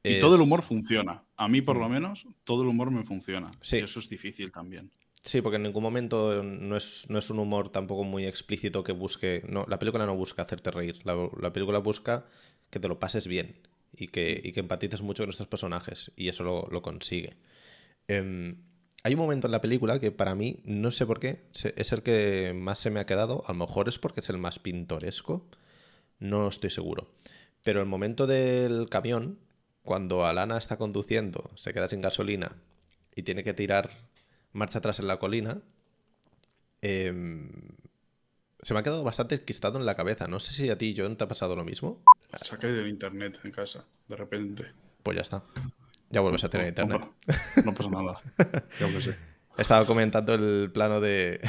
[0.03, 1.23] Y todo el humor funciona.
[1.35, 1.91] A mí, por lo mm.
[1.91, 3.51] menos, todo el humor me funciona.
[3.61, 3.77] Sí.
[3.77, 4.91] Y eso es difícil también.
[5.23, 8.93] Sí, porque en ningún momento no es, no es un humor tampoco muy explícito que
[8.93, 9.43] busque.
[9.49, 10.99] No, la película no busca hacerte reír.
[11.05, 12.27] La, película busca
[12.69, 13.57] que te lo pases bien
[13.97, 16.11] y que, y que empatices mucho con estos personajes.
[16.15, 17.35] Y eso lo, lo consigue.
[18.07, 18.55] Eh,
[19.03, 22.03] hay un momento en la película que para mí, no sé por qué, es el
[22.03, 23.43] que más se me ha quedado.
[23.47, 25.47] A lo mejor es porque es el más pintoresco.
[26.19, 27.09] No estoy seguro.
[27.63, 29.39] Pero el momento del camión,
[29.83, 32.57] cuando Alana está conduciendo, se queda sin gasolina
[33.15, 33.89] y tiene que tirar
[34.51, 35.61] marcha atrás en la colina,
[36.81, 37.49] em,
[38.61, 40.27] se me ha quedado bastante esquistado en la cabeza.
[40.27, 42.03] No sé si a ti, John, te ha pasado lo mismo.
[42.59, 44.73] Caído del internet en casa, de repente.
[45.03, 45.43] Pues ya está.
[46.09, 47.07] Ya vuelves a tener internet.
[47.63, 48.17] No, pasa nada.
[49.01, 49.15] sé.
[49.57, 51.39] He estado comentando el plano de.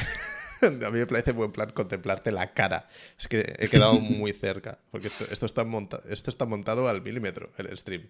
[0.61, 2.87] a mí me parece buen plan contemplarte la cara.
[3.17, 4.79] Es que he quedado muy cerca.
[4.91, 5.65] Porque esto, está,
[6.09, 8.03] esto está montado al milímetro, el stream.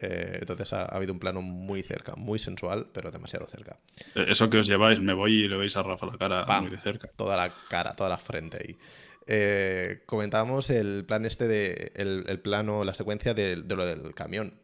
[0.00, 3.78] Eh, entonces ha, habido un plano muy cerca, muy sensual, pero demasiado cerca.
[4.14, 6.70] Eh, eso que os lleváis, me voy y le veis a Rafa la cara muy
[6.70, 7.08] de cerca.
[7.16, 8.76] Toda la cara, toda la frente ahí.
[9.26, 11.92] Eh, comentábamos el plan este de.
[11.96, 14.54] El, plano, la secuencia de lo del camión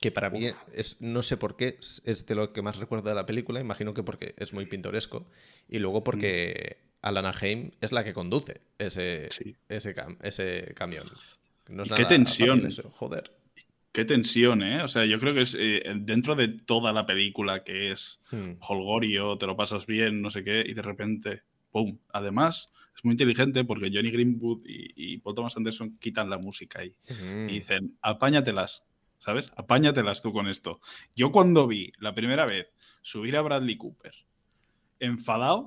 [0.00, 3.14] que para mí es, no sé por qué, es de lo que más recuerdo de
[3.14, 5.26] la película, imagino que porque es muy pintoresco,
[5.68, 7.06] y luego porque mm.
[7.06, 9.28] Alana Haim es la que conduce ese,
[9.68, 11.04] ese, ese camión.
[11.96, 12.68] qué tensión.
[12.90, 13.32] joder.
[13.92, 14.82] Qué tensión, ¿eh?
[14.82, 18.56] O sea, yo creo que es eh, dentro de toda la película que es hmm.
[18.60, 21.96] holgorio, te lo pasas bien, no sé qué, y de repente, ¡pum!
[22.12, 26.94] Además, es muy inteligente porque Johnny Greenwood y, Paul Thomas Anderson quitan la música ahí.
[27.48, 28.82] Y dicen, apáñatelas,
[29.26, 29.50] ¿sabes?
[29.56, 30.80] Apáñatelas tú con esto.
[31.16, 34.14] Yo cuando vi la primera vez subir a Bradley Cooper
[35.00, 35.66] enfadado,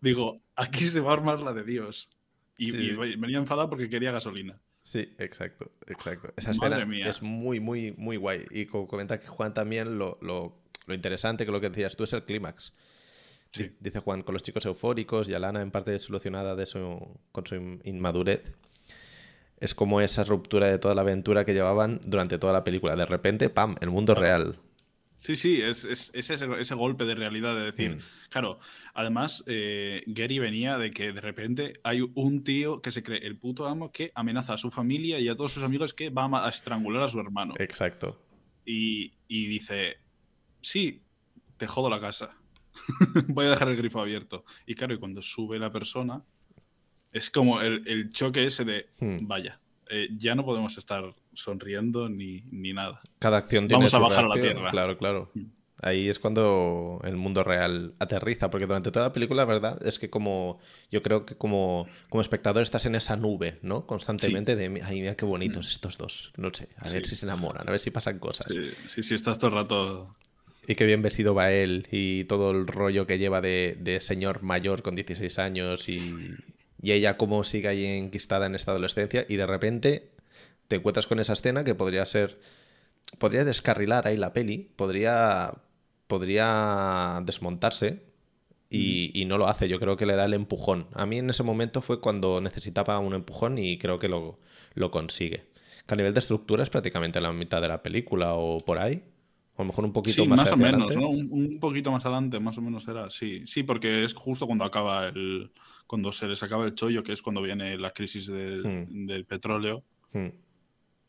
[0.00, 2.08] digo, aquí se va a armar la de Dios.
[2.56, 2.72] Y,
[3.16, 4.58] venía enfadado porque quería gasolina.
[4.84, 6.32] Sí, exacto, exacto.
[6.36, 8.44] Esa escena es muy, muy, muy guay.
[8.50, 10.18] Y como comenta que Juan también, lo,
[10.88, 12.72] interesante que lo que decías tú es el clímax.
[13.80, 16.66] Dice Juan, con los chicos eufóricos y Alana en parte desilusionada de
[17.32, 18.42] con su inmadurez
[19.60, 22.96] es como esa ruptura de toda la aventura que llevaban durante toda la película.
[22.96, 24.58] De repente, ¡pam!, el mundo real.
[25.16, 28.00] Sí, sí, es, ese, golpe de realidad de decir, mm.
[28.28, 28.58] claro,
[28.92, 33.38] además eh, Gary venía de que de repente hay un tío que se cree el
[33.38, 36.48] puto amo que amenaza a su familia y a todos sus amigos que va a
[36.50, 37.54] estrangular a su hermano.
[37.58, 38.20] Exacto.
[38.66, 39.96] Y, y dice,
[40.60, 41.02] sí,
[41.56, 42.36] te jodo la casa.
[43.28, 44.44] Voy a dejar el grifo abierto.
[44.66, 46.22] Y claro, y cuando sube la persona,
[47.14, 49.18] es como el, choque ese de, hmm.
[49.22, 53.00] vaya, eh, ya no podemos estar sonriendo ni, nada.
[53.20, 54.70] Cada acción tiene Vamos a bajar a la tierra.
[54.70, 55.30] Claro, claro.
[55.32, 55.44] Hmm.
[55.80, 59.98] Ahí es cuando el mundo real aterriza, porque durante toda la película, la verdad, es
[59.98, 60.58] que como
[60.90, 63.86] yo creo que como, como espectador estás en esa nube, ¿no?
[63.86, 65.70] Constantemente de, ay, mira qué bonitos hmm.
[65.70, 68.52] estos dos, no sé, a ver si se enamoran, a ver si pasan cosas.
[68.88, 70.16] Sí, sí, estás todo el rato...
[70.66, 74.42] Y qué bien vestido va él y todo el rollo que lleva de, de señor
[74.42, 75.98] mayor con 16 años y,
[76.84, 80.10] y ella como sigue ahí enquistada en esta adolescencia y de repente
[80.68, 82.38] te encuentras con esa escena que podría ser
[83.18, 85.54] podría descarrilar ahí la peli, podría
[86.08, 88.04] podría desmontarse
[88.68, 89.68] y, no lo hace.
[89.68, 90.88] Yo creo que le da el empujón.
[90.92, 94.40] A mí en ese momento fue cuando necesitaba un empujón y creo que lo,
[94.74, 95.46] lo consigue.
[95.86, 99.04] Que a nivel de estructura es prácticamente la mitad de la película o por ahí.
[99.56, 101.08] O a lo mejor un poquito más, más o menos, ¿no?
[101.10, 103.42] Un, poquito más adelante, más o menos era, sí.
[103.46, 105.52] Sí, porque es justo cuando acaba el.
[105.86, 109.24] Cuando se les acaba el chollo, que es cuando viene la crisis del, hmm.
[109.28, 109.84] petróleo.
[110.12, 110.28] Hmm.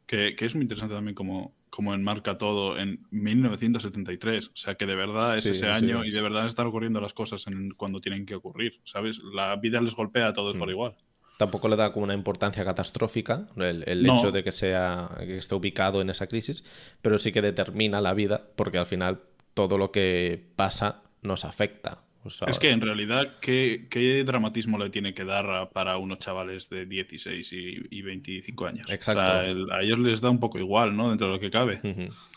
[0.05, 4.49] Que, que, es muy interesante también como, como enmarca todo en 1973.
[4.49, 7.47] O sea, que de verdad es ese año y de verdad están ocurriendo las cosas
[7.47, 9.19] en, cuando tienen que ocurrir, ¿sabes?
[9.33, 10.71] La vida les golpea a todos por hmm.
[10.71, 10.95] igual.
[11.37, 16.01] Tampoco le da como una importancia catastrófica el, hecho de que, sea, que esté ubicado
[16.01, 16.63] en esa crisis,
[17.01, 19.21] pero sí que determina la vida, porque al final
[19.53, 22.03] todo lo que pasa nos afecta.
[22.47, 27.49] es que en realidad, ¿qué, dramatismo le tiene que dar para unos chavales de 16
[27.51, 28.87] y, 25 años?
[28.89, 29.23] Exacto.
[29.23, 31.09] a ellos les da un poco igual, ¿no?
[31.09, 31.81] Dentro de lo que cabe.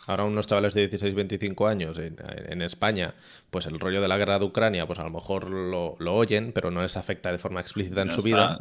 [0.09, 3.15] Ahora unos chavales de 16, 25 años en, España,
[3.51, 6.71] pues el rollo de la guerra de Ucrania, pues a lo mejor lo, oyen, pero
[6.71, 8.59] no les afecta de forma explícita en su vida.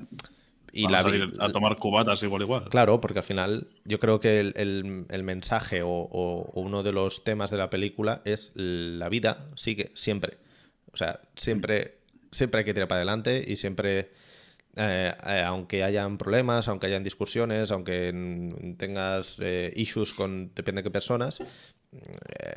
[0.74, 2.66] Y la, a, a, tomar cubatas igual igual.
[2.70, 7.58] Claro, porque al final yo creo que el, mensaje o, uno de los temas de
[7.58, 10.39] la película es la vida sigue siempre.
[10.91, 12.00] O sea, siempre,
[12.34, 14.12] siempre hay que tirar para adelante y siempre
[14.78, 18.13] eh, eh, aunque hayan problemas, aunque hayan discusiones, aunque
[18.78, 21.39] tengas eh, issues con depende de qué personas,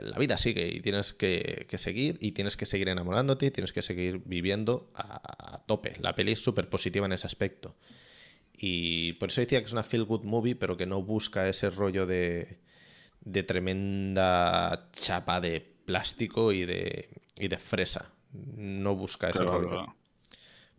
[0.01, 3.81] la vida sigue y tienes que, seguir y tienes que seguir enamorándote y tienes que
[3.81, 5.95] seguir viviendo a, tope.
[6.01, 7.75] La peli es súper positiva en ese aspecto.
[8.53, 11.71] Y por eso decía que es una feel good movie, pero que no busca ese
[11.71, 12.59] rollo de,
[13.21, 18.13] de tremenda chapa de plástico y de, y de fresa.
[18.33, 19.95] No busca ese rollo.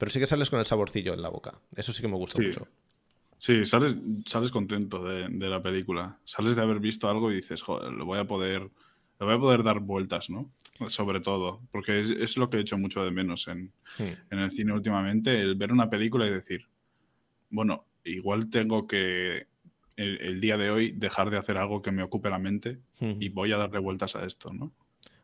[0.01, 1.59] Pero sí que sales con el saborcillo en la boca.
[1.75, 2.67] Eso sí que me gusta mucho.
[3.37, 6.17] Sí, sales, sales contento de, la película.
[6.25, 8.61] Sales de haber visto algo y dices, joder, lo voy a poder,
[9.19, 10.51] lo voy a poder dar vueltas, ¿no?
[10.87, 11.61] Sobre todo.
[11.71, 15.53] Porque es, lo que he hecho mucho de menos en, en el cine últimamente, el
[15.53, 16.65] ver una película y decir,
[17.51, 19.45] bueno, igual tengo que
[19.97, 23.51] el, día de hoy dejar de hacer algo que me ocupe la mente y voy
[23.51, 24.73] a darle vueltas a esto, ¿no?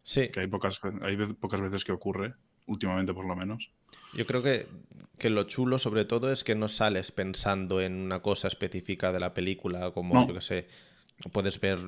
[0.03, 0.30] Sí.
[0.32, 2.36] Que hay pocas, hay pocas veces que ocurre,
[2.68, 3.70] últimamente por lo menos.
[4.13, 4.68] Yo creo que,
[5.30, 9.34] lo chulo sobre todo es que no sales pensando en una cosa específica de la
[9.34, 10.68] película, como yo que sé,
[11.32, 11.80] puedes ver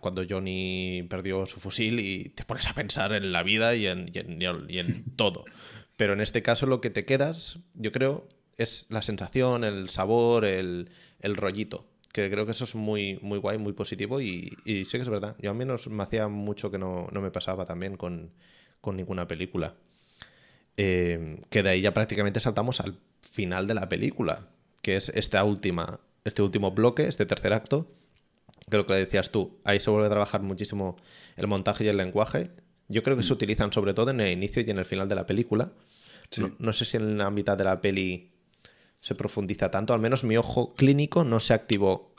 [0.00, 4.06] cuando Johnny perdió su fusil y te pones a pensar en la vida y en,
[4.12, 5.44] y en, todo.
[5.96, 10.44] Pero en este caso lo que te quedas, yo creo, es la sensación, el sabor,
[10.44, 11.86] el, el rollito.
[12.12, 15.08] Que creo que eso es muy, muy guay, muy positivo y, y sí que es
[15.08, 15.36] verdad.
[15.40, 18.30] Yo al menos me hacía mucho que no, no me pasaba también con,
[18.80, 19.74] con ninguna película.
[20.76, 24.48] Eh, que de ahí ya prácticamente saltamos al final de la película,
[24.82, 27.92] que es esta última, este último bloque, este tercer acto.
[28.68, 30.96] Creo que lo decías tú, ahí se vuelve a trabajar muchísimo
[31.36, 32.50] el montaje y el lenguaje.
[32.88, 33.36] Yo creo que se mm.
[33.36, 35.72] utilizan sobre todo en el inicio y en el final de la película.
[36.58, 38.32] No, sé si en la mitad de la peli
[39.00, 42.14] se profundiza tanto, al menos mi ojo clínico no se activó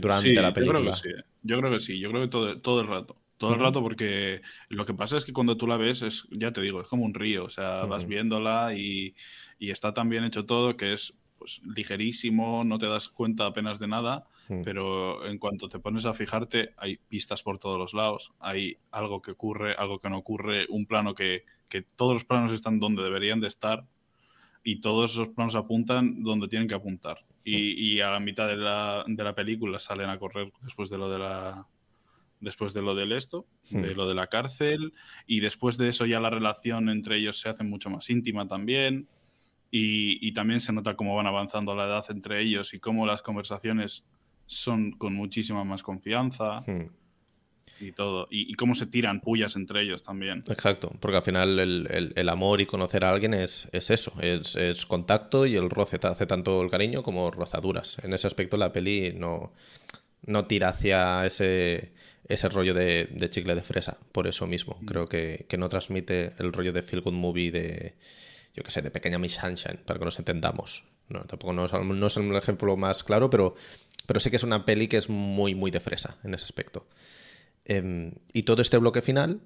[0.00, 0.94] durante la película.
[1.42, 3.16] Yo creo que sí, yo creo que todo, todo el rato.
[3.38, 6.52] Todo el rato porque lo que pasa es que cuando tú la ves es, ya
[6.52, 9.14] te digo, es como un río, o sea, vas viéndola y,
[9.60, 13.86] está tan bien hecho todo que es pues, ligerísimo, no te das cuenta apenas de
[13.86, 14.26] nada,
[14.64, 19.22] pero en cuanto te pones a fijarte hay pistas por todos los lados, hay algo
[19.22, 23.04] que ocurre, algo que no ocurre, un plano que, que todos los planos están donde
[23.04, 23.86] deberían de estar
[24.64, 27.18] y todos esos planos apuntan donde tienen que apuntar.
[27.44, 30.98] Y, y a la mitad de la, de la película salen a correr después de
[30.98, 31.66] lo de la
[32.40, 33.96] después de lo del esto, de hmm.
[33.96, 34.94] lo de la cárcel,
[35.26, 39.08] y después de eso ya la relación entre ellos se hace mucho más íntima también,
[39.70, 44.04] y, también se nota cómo van avanzando la edad entre ellos y cómo las conversaciones
[44.46, 46.62] son con muchísima más confianza.
[46.66, 46.90] Hmm.
[47.80, 50.42] Y todo, y, cómo se tiran pullas entre ellos también.
[50.48, 55.54] Exacto, porque al final el, amor y conocer a alguien es, eso, es, contacto y
[55.54, 57.98] el roce hace tanto el cariño como rozaduras.
[58.02, 59.52] En ese aspecto la peli no,
[60.24, 61.92] no tira hacia ese,
[62.28, 64.78] ese rollo de, chicle de fresa, por eso mismo.
[64.80, 64.86] Mm.
[64.86, 67.94] Creo que, no transmite el rollo de feel good movie de,
[68.54, 70.84] yo qué sé, de pequeña Miss Sunshine, para que nos entendamos.
[71.08, 73.54] No, tampoco no es, no es el ejemplo más claro, pero,
[74.06, 76.86] pero sí que es una peli que es muy, muy de fresa en ese aspecto.
[77.64, 79.40] Em, y todo este bloque final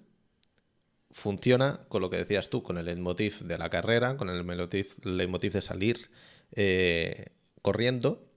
[1.12, 5.52] funciona con lo que decías tú, con el leitmotiv de la carrera, con el leitmotiv,
[5.52, 6.10] de salir
[6.52, 7.26] eh,
[7.60, 8.31] corriendo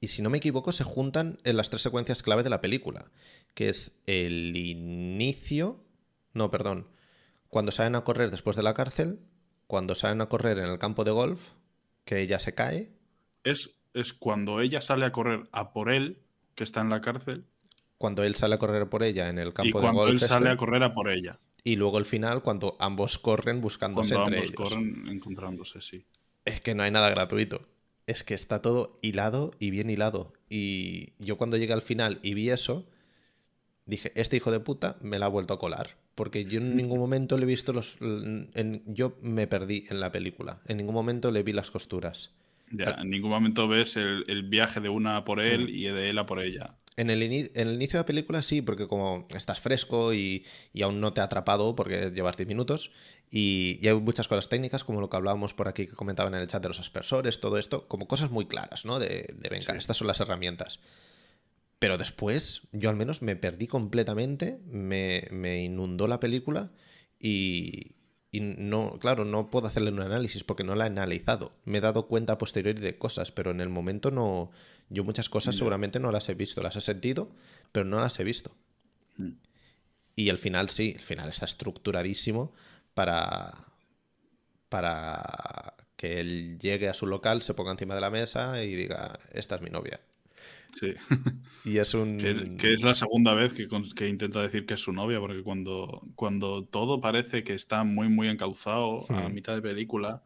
[0.00, 3.10] y si no me equivoco, se juntan en las tres secuencias clave de la película,
[3.54, 5.82] que es el inicio,
[6.34, 6.88] no, perdón,
[7.48, 9.20] cuando salen a correr después de la cárcel,
[9.66, 11.40] cuando salen a correr en el campo de golf,
[12.04, 12.92] que ella se cae.
[13.42, 16.18] Es, es cuando ella sale a correr a por él,
[16.54, 17.46] que está en la cárcel.
[17.98, 19.94] Cuando él sale a correr por ella en el campo de golf.
[19.94, 20.50] Cuando él sale este.
[20.50, 21.40] a correr a por ella.
[21.64, 26.04] Y luego el final, cuando ambos corren buscándose cuando entre ambos corren encontrándose, sí.
[26.44, 27.66] Es que no hay nada gratuito
[28.06, 30.32] es que está todo hilado y bien hilado.
[30.48, 32.86] Y yo cuando llegué al final y vi eso,
[33.84, 35.96] dije, este hijo de puta me la ha vuelto a colar.
[36.14, 37.98] Porque yo en ningún momento le he visto los...
[38.86, 40.62] yo me perdí en la película.
[40.66, 42.32] En ningún momento le vi las costuras.
[42.70, 45.68] Ya, en ningún momento ves el, viaje de una por él mm.
[45.68, 46.74] y de él a por ella.
[46.96, 50.44] En el, en el, inicio de la película sí, porque como estás fresco y,
[50.82, 52.90] aún no te ha atrapado porque llevas 10 minutos
[53.30, 56.48] y, hay muchas cosas técnicas como lo que hablábamos por aquí que comentaban en el
[56.48, 58.98] chat de los aspersores, todo esto, como cosas muy claras, ¿no?
[58.98, 60.80] De, de venga, estas son las herramientas.
[61.78, 66.72] Pero después yo al menos me perdí completamente, me, me inundó la película
[67.20, 67.92] y,
[68.30, 71.52] y no, claro, no puedo hacerle un análisis porque no la he analizado.
[71.64, 74.50] Me he dado cuenta a posteriori de cosas, pero en el momento no.
[74.88, 77.30] Yo muchas cosas seguramente no las he visto, las he sentido,
[77.72, 78.54] pero no las he visto.
[79.16, 79.32] Mm.
[80.16, 82.52] Y el final sí, el final está estructuradísimo
[82.94, 83.66] para.
[84.68, 89.18] para que él llegue a su local, se ponga encima de la mesa y diga,
[89.32, 90.00] esta es mi novia.
[90.74, 90.94] Sí.
[91.64, 92.18] Y es un.
[92.18, 96.64] Que, es la segunda vez que, intenta decir que es su novia, porque cuando, cuando
[96.64, 99.34] todo parece que está muy, muy encauzado a hmm.
[99.34, 100.22] mitad de película,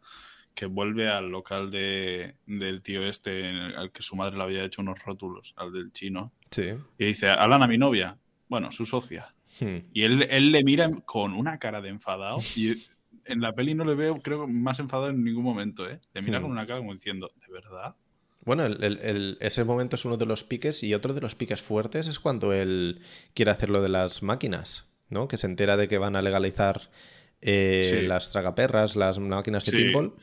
[0.54, 4.82] que vuelve al local de, del tío este, al que su madre le había hecho
[4.82, 6.32] unos rótulos, al del chino.
[6.50, 6.74] Sí.
[6.98, 8.18] Y dice: Hablan a mi novia.
[8.48, 9.34] Bueno, su socia.
[9.60, 9.78] Hmm.
[9.92, 12.38] Y él, él le mira con una cara de enfadado.
[12.54, 12.74] Y
[13.24, 16.00] en la peli no le veo, creo, más enfadado en ningún momento, ¿eh?
[16.12, 16.42] Le mira hmm.
[16.42, 17.96] con una cara como diciendo: ¿De verdad?
[18.44, 18.66] Bueno,
[19.40, 22.52] ese momento es uno de los piques y otro de los piques fuertes es cuando
[22.52, 23.00] él
[23.34, 25.28] quiere hacer lo de las máquinas, ¿no?
[25.28, 26.90] Que se entera de que van a legalizar
[27.42, 30.14] eh, las tragaperras, las máquinas de pinball.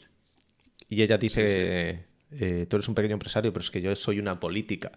[0.89, 4.39] Y ella dice, eh, tú eres un pequeño empresario, pero es que yo soy una
[4.39, 4.91] política.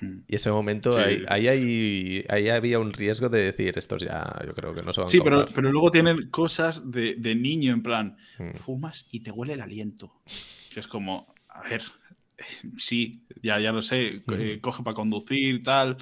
[0.00, 0.20] Hmm.
[0.28, 4.74] Y ese momento, ahí, ahí, ahí, había un riesgo de decir, estos ya, yo creo
[4.74, 8.16] que no se van Sí, pero, pero luego tienen cosas de, de niño, en plan,
[8.38, 8.54] hmm.
[8.54, 10.12] fumas y te huele el aliento.
[10.68, 11.82] Que es como, a ver,
[12.76, 15.98] sí, ya, ya lo sé, eh, coge para conducir, tal.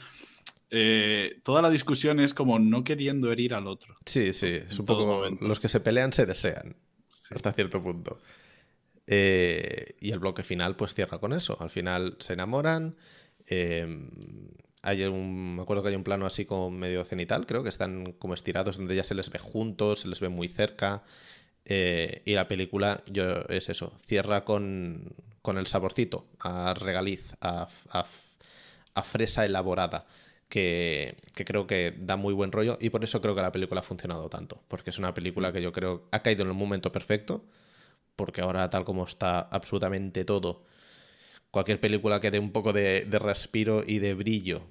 [0.70, 3.96] Eh, toda la discusión es como no queriendo herir al otro.
[4.04, 6.76] Sí, sí, es un poco los que se pelean se desean
[7.30, 8.18] hasta cierto punto.
[9.06, 11.56] Eh, y el bloque final pues cierra con eso.
[11.60, 12.96] Al final se enamoran.
[13.46, 14.10] Em,
[14.82, 18.12] hay un, me acuerdo que hay un plano así como medio cenital, creo que están
[18.12, 21.04] como estirados donde ya se les ve juntos, se les ve muy cerca.
[21.68, 25.14] Y la película yo, es eso, cierra con,
[25.46, 27.68] con el saborcito a regaliz, a,
[29.04, 30.04] fresa elaborada.
[30.48, 33.84] Que, creo que da muy buen rollo y por eso creo que la película ha
[33.84, 37.44] funcionado tanto, porque es una película que yo creo ha caído en el momento perfecto,
[38.16, 40.64] porque ahora tal como está absolutamente todo,
[41.52, 44.62] cualquier película que dé un poco de, respiro y de brillo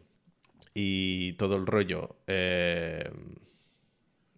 [0.73, 3.09] y todo el rollo, eh,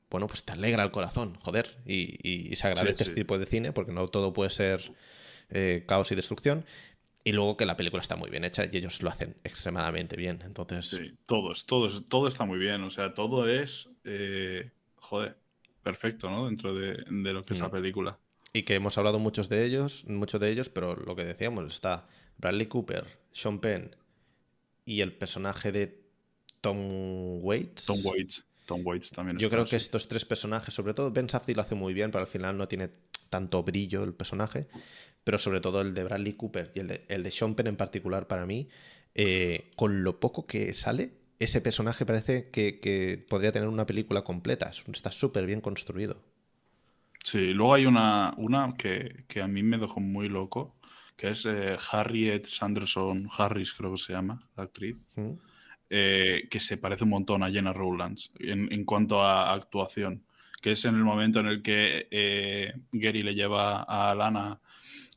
[0.10, 3.92] bueno, pues te alegra el corazón, joder, y, se agradece este tipo de cine, porque
[3.92, 4.94] no todo puede ser
[5.50, 6.66] eh, caos y destrucción.
[7.24, 10.42] Y luego que la película está muy bien hecha y ellos lo hacen extremadamente bien.
[10.46, 10.86] Entonces.
[10.88, 12.82] Sí, todo, todo, todo está muy bien.
[12.84, 13.90] O sea, todo es.
[14.06, 15.38] Eh, joder,
[15.84, 16.46] perfecto, ¿no?
[16.46, 18.18] Dentro de, lo que es la película.
[18.54, 22.08] Y que hemos hablado muchos de ellos, muchos de ellos, pero lo que decíamos, está
[22.38, 23.94] Bradley Cooper, Sean Penn
[24.86, 26.02] y el personaje de
[26.62, 27.86] Tom Waits.
[27.86, 28.47] Tom Waits.
[28.68, 29.40] Tom Waits también.
[29.40, 32.22] Yo creo que estos tres personajes, sobre todo Ben Safdie lo hace muy bien, pero
[32.22, 32.92] al final no tiene
[33.30, 34.68] tanto brillo el personaje
[35.28, 37.76] pero sobre todo el de Bradley Cooper y el de, el de Sean Penn en
[37.76, 38.70] particular para mí,
[39.14, 44.72] eh, con lo poco que sale, ese personaje parece que, podría tener una película completa.
[44.94, 46.24] Está súper bien construido.
[47.22, 50.78] Sí, luego hay una, una que, a mí me dejó muy loco,
[51.18, 55.32] que es eh, Harriet Sanderson Harris, creo que se llama, la actriz, mm.
[55.90, 60.24] Eh, que se parece un montón a Jenna Rowlands en, en, cuanto a actuación,
[60.62, 64.60] que es en el momento en el que Gary le lleva a Lana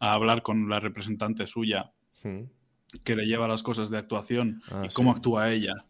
[0.00, 1.92] a hablar con la representante suya
[2.24, 2.40] hmm.
[3.04, 5.84] que le lleva las cosas de actuación ah, y cómo actúa ella.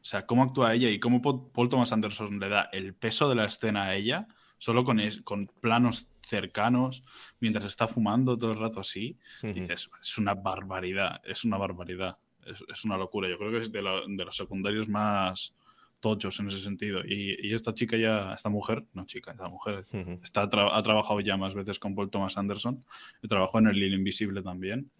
[0.00, 3.34] O sea, cómo actúa ella y cómo Paul Thomas Anderson le da el peso de
[3.34, 4.26] la escena a ella,
[4.56, 7.04] solo con, con planos cercanos,
[7.38, 9.18] mientras está fumando todo el rato así.
[9.42, 12.16] Dices, es una barbaridad, es una barbaridad,
[12.46, 13.28] es, una locura.
[13.28, 15.54] Yo creo que es de, de los secundarios más,
[16.00, 17.02] tochos en ese sentido.
[17.06, 19.86] Y, esta chica ya, esta mujer, no chica, esta mujer,
[20.24, 22.84] está, ha trabajado ya más veces con Paul Thomas Anderson,
[23.28, 24.90] trabajó en El Hilo Invisible también,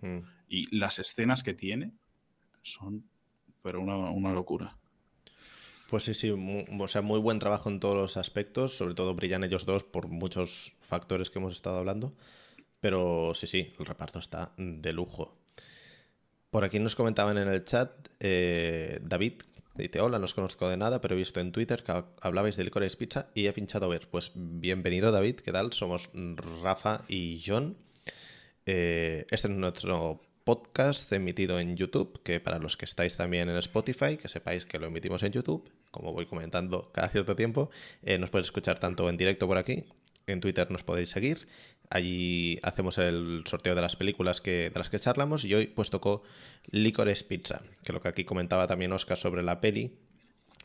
[0.49, 1.93] y las escenas que tiene
[2.63, 3.05] son,
[3.63, 4.77] pero una, locura.
[5.89, 9.43] Pues sí, sí, o sea, muy buen trabajo en todos los aspectos, sobre todo brillan
[9.43, 12.15] ellos dos por muchos factores que hemos estado hablando,
[12.81, 15.40] pero sí, sí, el reparto está de lujo.
[16.51, 19.43] Por aquí nos comentaban en el chat eh, David,
[19.77, 22.65] Dice, hola, no os conozco de nada, pero he visto en Twitter que hablabais de
[22.65, 24.09] licores pizza y he pinchado ver.
[24.11, 25.73] Pues bienvenido David, ¿qué tal?
[25.73, 26.11] Somos
[26.63, 27.79] Rafa y John.
[28.67, 33.57] Eh, este es nuestro podcast emitido en YouTube, que para los que estáis también en
[33.57, 37.71] Spotify, que sepáis que lo emitimos en YouTube, como voy comentando cada cierto tiempo,
[38.03, 39.85] eh, nos podéis escuchar tanto en directo por aquí,
[40.27, 41.47] en Twitter nos podéis seguir,
[41.91, 45.91] allí hacemos el sorteo de las películas que, de las que charlamos y hoy pues
[45.91, 46.23] tocó
[46.71, 49.99] Licorice Pizza, que lo que aquí comentaba también Oscar sobre la peli,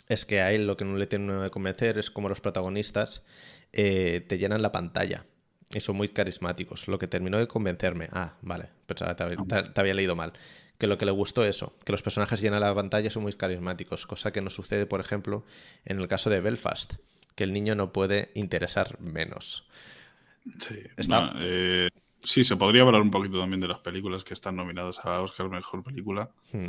[0.08, 3.26] es que a él lo que no le tiene que convencer es como los protagonistas
[3.74, 5.26] eh, te llenan la pantalla
[5.74, 6.88] y son muy carismáticos.
[6.88, 10.34] Lo que terminó de convencerme, ah, vale, pensaba, te, te, había leído mal,
[10.78, 14.06] que lo que le gustó eso, que los personajes llenan la pantalla son muy carismáticos,
[14.06, 15.44] cosa que no sucede, por ejemplo,
[15.86, 16.96] en el caso de Belfast,
[17.34, 19.68] que el niño no puede interesar menos.
[20.60, 20.76] Sí,
[21.40, 21.90] eh,
[22.20, 25.50] sí se podría hablar un poquito también de las películas que están nominadas a Oscar
[25.50, 26.30] Mejor Película.
[26.52, 26.68] Hmm.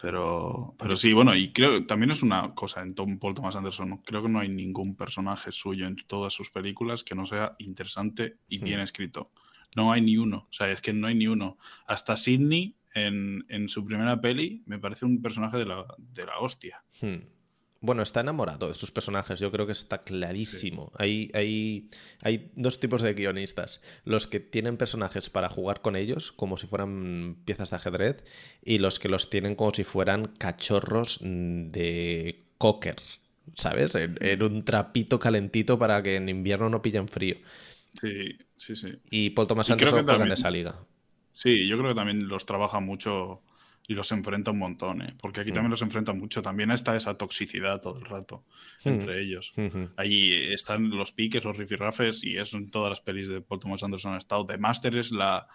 [0.00, 3.56] Pero, pero sí, bueno, y creo que también es una cosa en Tom Paul Thomas
[3.56, 3.98] Anderson.
[3.98, 8.38] Creo que no hay ningún personaje suyo en todas sus películas que no sea interesante
[8.48, 8.82] y bien hmm.
[8.82, 9.30] escrito.
[9.76, 10.46] No hay ni uno.
[10.50, 11.58] O sea, es que no hay ni uno.
[11.86, 16.38] Hasta Sidney, en, en su primera peli, me parece un personaje de la, de la
[16.38, 16.84] hostia.
[17.00, 17.33] Hmm.
[17.84, 20.90] Bueno, está enamorado de sus personajes, yo creo que está clarísimo.
[20.96, 21.90] Hay, hay,
[22.22, 23.82] hay, dos tipos de guionistas.
[24.06, 28.24] Los que tienen personajes para jugar con ellos, como si fueran piezas de ajedrez,
[28.64, 32.96] y los que los tienen como si fueran cachorros de cocker,
[33.54, 33.94] ¿sabes?
[33.96, 37.36] En, un trapito calentito para que en invierno no pillen frío.
[38.00, 38.92] Sí, sí, sí.
[39.10, 40.80] Y Paul Thomas Anderson juega en esa liga.
[41.32, 43.42] Sí, yo creo que también los trabaja mucho
[43.86, 45.14] y los enfrenta un montón, ¿eh?
[45.20, 45.72] porque aquí también mm.
[45.72, 46.40] los enfrenta mucho.
[46.40, 48.44] También está esa toxicidad todo el rato
[48.84, 48.88] mm.
[48.88, 49.52] entre ellos.
[49.96, 53.82] Ahí están los piques, los rifirrafes, y eso en todas las pelis de Paul Thomas
[53.82, 54.46] Anderson ha estado.
[54.46, 55.46] The Master es la,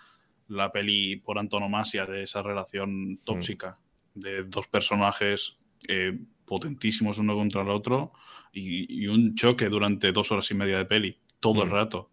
[0.48, 3.80] la peli por antonomasia de esa relación tóxica
[4.14, 4.20] mm.
[4.20, 5.58] de dos personajes
[5.88, 8.12] eh, potentísimos uno contra el otro
[8.52, 12.12] y, un choque durante dos horas y media de peli, todo el rato.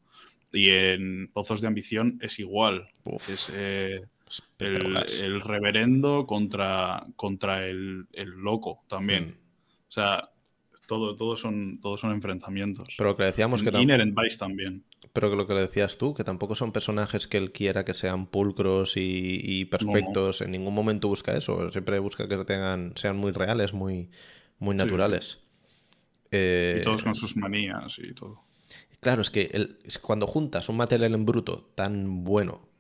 [0.53, 2.89] Y en Pozos de Ambición es igual.
[3.29, 3.53] Es.
[3.55, 4.01] Eh,
[4.59, 8.07] el, reverendo contra, contra el,
[8.37, 9.24] loco también.
[9.24, 9.89] Mm.
[9.89, 10.31] O sea,
[10.87, 12.95] todo, todo son, todos son enfrentamientos.
[12.97, 14.85] Pero que decíamos que Inherent Vice también.
[15.12, 17.95] Pero que lo que le decías tú, que tampoco son personajes que él quiera que
[17.95, 20.41] sean pulcros y, perfectos.
[20.41, 21.70] En ningún momento busca eso.
[21.70, 24.11] Siempre busca que tengan, sean muy reales, muy,
[24.59, 25.43] muy naturales.
[26.31, 28.43] y todos con sus manías y todo.
[29.01, 29.68] Claro, es que
[30.03, 32.76] cuando juntas un material en bruto tan bueno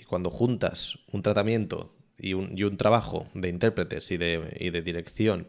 [0.00, 5.48] y cuando juntas un tratamiento y un, trabajo de intérpretes y de, dirección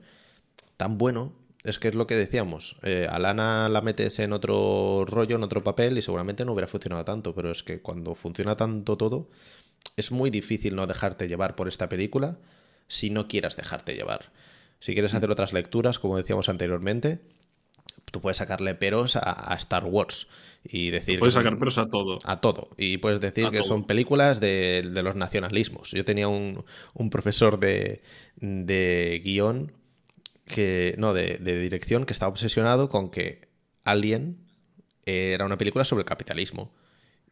[0.76, 1.34] tan bueno,
[1.64, 2.78] es que es lo que decíamos.
[2.84, 6.68] Eh, a Lana la metes en otro rollo, en otro papel, y seguramente no hubiera
[6.68, 7.34] funcionado tanto.
[7.34, 9.30] Pero es que cuando funciona tanto todo,
[9.96, 12.38] es muy difícil no dejarte llevar por esta película
[12.88, 14.32] si no quieras dejarte llevar.
[14.80, 17.20] Si quieres hacer otras lecturas, como decíamos anteriormente,
[18.12, 20.28] tú puedes sacarle peros a, Star Wars
[20.64, 21.20] y decir...
[21.20, 22.20] Puedes sacar peros a todo.
[22.24, 22.70] A todo.
[22.78, 25.92] Y puedes decir que son películas de, los nacionalismos.
[25.92, 26.64] Yo tenía un,
[27.12, 28.02] profesor de,
[28.38, 29.74] de, guion,
[30.46, 33.48] que, no, de, dirección, que estaba obsesionado con que
[33.84, 34.38] Alien
[35.06, 36.74] era una película sobre el capitalismo.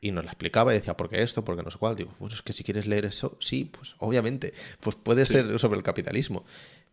[0.01, 1.43] Y nos la explicaba y decía, ¿por qué esto?
[1.43, 1.95] ¿Por qué no sé cuál?
[1.95, 5.78] Digo, pues es que si quieres leer eso, sí, pues obviamente, pues puede ser sobre
[5.78, 6.45] el capitalismo.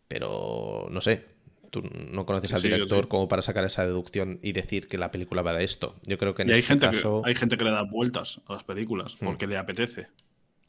[0.08, 1.26] Pero no sé,
[1.72, 5.40] tú no conoces al director como para sacar esa deducción y decir que la película
[5.40, 5.96] va de esto.
[6.04, 7.22] Yo creo que en y hay este gente caso...
[7.22, 9.24] Que, hay gente que le da vueltas a las películas hmm.
[9.24, 10.08] porque le apetece.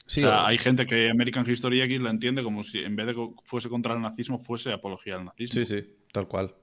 [0.08, 3.30] Sí, Hay gente que American History X la entiende como si en vez de que
[3.44, 5.54] fuese contra el nazismo, fuese apología al nazismo.
[5.54, 6.54] Sí, sí, tal cual.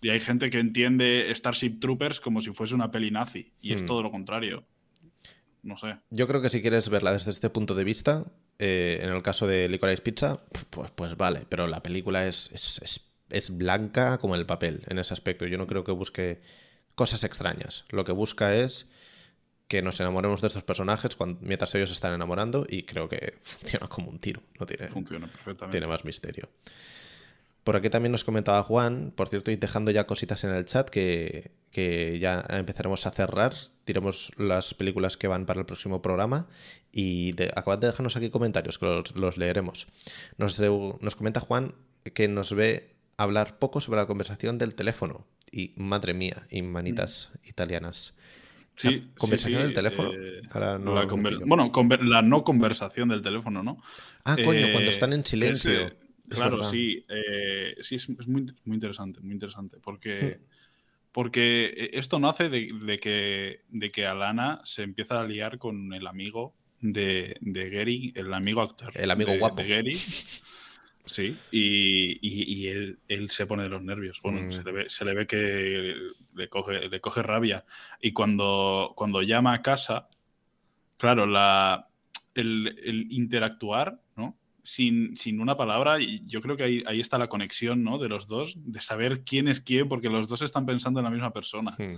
[0.00, 3.52] Y hay gente que entiende Starship Troopers como si fuese una peli nazi.
[3.60, 3.86] Y es hmm.
[3.86, 4.64] todo lo contrario.
[5.62, 5.96] No sé.
[6.10, 9.46] Yo creo que si quieres verla desde este punto de vista, eh, en el caso
[9.46, 11.46] de Licorice Pizza, pues, pues vale.
[11.48, 13.11] Pero la película es, es es
[13.50, 15.46] blanca como el papel en ese aspecto.
[15.46, 16.40] Yo no creo que busque
[16.94, 17.84] cosas extrañas.
[17.90, 18.86] Lo que busca es
[19.68, 23.38] que nos enamoremos de estos personajes cuando, mientras ellos se están enamorando y creo que
[23.42, 24.42] funciona como un tiro.
[24.60, 25.78] No tiene, funciona perfectamente.
[25.78, 26.48] Tiene más misterio.
[27.64, 30.90] Por aquí también nos comentaba Juan, por cierto, y dejando ya cositas en el chat
[30.90, 31.52] que,
[32.20, 33.54] ya empezaremos a cerrar.
[33.84, 36.48] Tiremos las películas que van para el próximo programa
[36.90, 39.86] y acabad de dejarnos aquí comentarios que los, leeremos.
[40.38, 41.72] Nos, nos comenta Juan
[42.14, 45.26] que nos ve hablar poco sobre la conversación del teléfono.
[45.50, 47.48] Y madre mía, y manitas mm.
[47.48, 48.14] italianas.
[48.74, 50.12] Sí, conversación del teléfono.
[50.14, 50.40] Eh,
[51.44, 53.82] bueno, la no conversación del teléfono, ¿no?
[54.24, 55.94] Ah, coño, cuando eh, están en silencio.
[56.28, 57.04] claro, sí.
[57.08, 59.78] Eh, sí, es, muy, muy, interesante, muy interesante.
[59.78, 60.44] Porque, hmm.
[61.12, 66.06] porque esto nace de, de, que, de que Alana se empieza a liar con el
[66.06, 68.92] amigo de, de Gary, el amigo actor.
[68.94, 69.62] El amigo guapo.
[69.62, 69.98] De Gary.
[71.04, 72.98] Sí, y, él,
[73.30, 74.20] se pone de los nervios.
[74.22, 74.52] Bueno, mm.
[74.88, 75.96] se, le ve, que
[76.34, 77.64] le coge, le coge rabia.
[78.00, 80.08] Y cuando, cuando llama a casa,
[80.96, 81.88] claro, la,
[82.34, 84.38] el, interactuar, ¿no?
[84.62, 87.98] Sin, sin, una palabra, y yo creo que ahí, ahí, está la conexión, ¿no?
[87.98, 91.10] De los dos, de saber quién es quién, porque los dos están pensando en la
[91.10, 91.76] misma persona.
[91.78, 91.96] Hmm.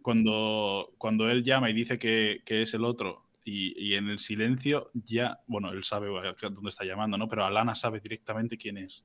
[0.00, 4.18] Cuando, cuando él llama y dice que, que es el otro, y, y, en el
[4.18, 7.28] silencio ya, bueno, él sabe dónde está llamando, ¿no?
[7.28, 9.04] Pero Alana sabe directamente quién es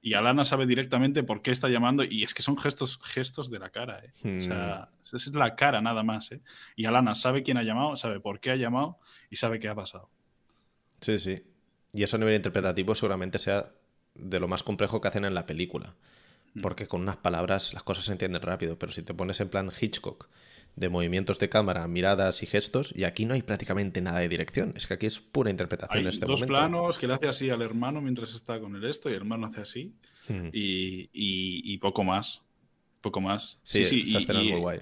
[0.00, 3.58] y Alana sabe directamente por qué está llamando y es que son gestos, gestos de
[3.58, 4.00] la cara.
[4.04, 4.38] ¿eh?
[4.38, 5.16] O sea, hmm.
[5.16, 6.32] es la cara nada más.
[6.32, 6.40] ¿eh?
[6.76, 8.98] Y Alana sabe quién ha llamado, sabe por qué ha llamado
[9.30, 10.10] y sabe qué ha pasado.
[11.00, 11.42] Sí, sí.
[11.92, 13.72] Y eso a nivel interpretativo seguramente sea
[14.14, 15.94] de lo más complejo que hacen en la película.
[16.54, 16.60] Hmm.
[16.60, 19.70] Porque con unas palabras las cosas se entienden rápido, pero si te pones en plan
[19.78, 20.28] Hitchcock
[20.78, 24.72] de movimientos de cámara, miradas y gestos, y aquí no hay prácticamente nada de dirección.
[24.76, 27.62] Es que aquí es pura interpretación en este dos planos que le hace así al
[27.62, 29.94] hermano mientras está con el esto, y el hermano hace así,
[30.28, 30.48] hmm.
[30.52, 32.42] y, poco más.
[33.00, 33.58] Poco más.
[33.62, 34.78] Sí, sí, esa escena y, es muy guay.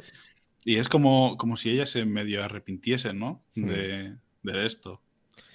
[0.64, 3.42] Y es como, como si ella se medio arrepintiese, ¿no?
[3.54, 3.66] Hmm.
[3.66, 5.02] De, esto.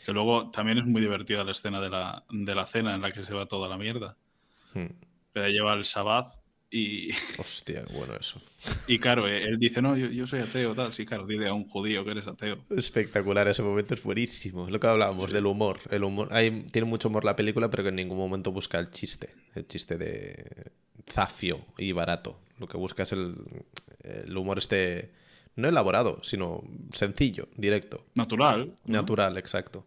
[0.06, 3.12] Que luego también es muy divertida la escena de la, de la cena en la
[3.12, 4.18] que se va toda la mierda.
[4.74, 4.88] Hmm.
[5.32, 6.41] Pero lleva el sabbat
[6.72, 7.11] y...
[7.38, 8.41] Hostia, bueno eso.
[8.88, 10.93] Y claro, eh, él dice, no, yo, soy ateo, tal.
[10.93, 12.59] Sí, claro, dile a un judío que eres ateo.
[12.69, 14.69] Espectacular, ese momento es buenísimo.
[14.69, 15.80] lo que hablábamos del humor.
[15.89, 18.89] El humor hay, tiene mucho humor la película, pero que en ningún momento busca el
[18.89, 19.30] chiste.
[19.53, 20.72] El chiste de
[21.07, 22.39] zafio y barato.
[22.57, 23.36] Lo que busca es el,
[24.03, 25.11] el humor este...
[25.57, 26.63] No elaborado, sino
[26.93, 28.05] sencillo, directo.
[28.15, 28.74] Natural.
[28.86, 29.86] Natural, exacto.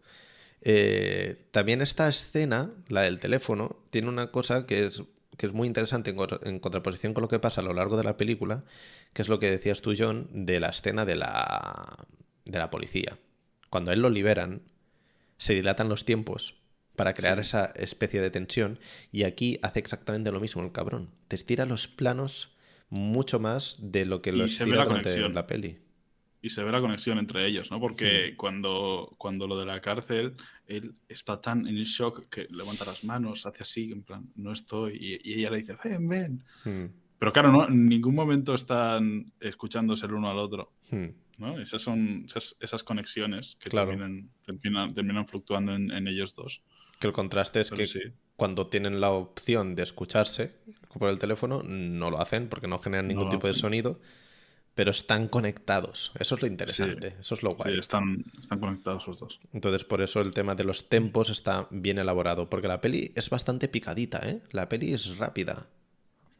[0.61, 5.03] Eh, también esta escena, la del teléfono, tiene una cosa que es
[5.37, 8.17] que es muy interesante en, contraposición con lo que pasa a lo largo de la
[8.17, 8.63] película,
[9.13, 12.05] que es lo que decías tú, John, de la escena de la,
[12.45, 13.17] de la policía.
[13.69, 14.61] Cuando a él lo liberan,
[15.37, 16.55] se dilatan los tiempos
[16.95, 18.79] para crear esa especie de tensión
[19.11, 21.09] y aquí hace exactamente lo mismo el cabrón.
[21.27, 22.55] Te estira los planos
[22.89, 25.84] mucho más de lo que lo estira durante la peli
[26.45, 27.79] y se ve la conexión entre ellos, ¿no?
[27.79, 30.35] Porque cuando, cuando lo de la cárcel,
[30.67, 34.95] él está tan en shock que levanta las manos, hace así, en plan, no estoy,
[35.23, 36.43] y, ella le dice, ven, ven.
[36.63, 36.93] Hmm.
[37.17, 40.73] Pero claro, no, en ningún momento están escuchándose el uno al otro.
[40.91, 41.07] Hmm.
[41.39, 41.59] ¿no?
[41.59, 42.27] Esas son
[42.59, 44.29] esas, conexiones que terminan,
[44.93, 46.61] terminan, fluctuando en, ellos dos.
[46.99, 50.53] Que el contraste es que cuando tienen la opción de escucharse
[50.99, 53.99] por el teléfono, no lo hacen porque no generan ningún tipo de sonido
[54.75, 56.11] pero están conectados.
[56.19, 57.73] Eso es lo interesante, eso es lo guay.
[57.73, 59.39] Sí, están, están conectados los dos.
[59.53, 63.29] Entonces, por eso el tema de los tempos está bien elaborado, porque la peli es
[63.29, 64.41] bastante picadita, ¿eh?
[64.51, 65.67] La peli es rápida.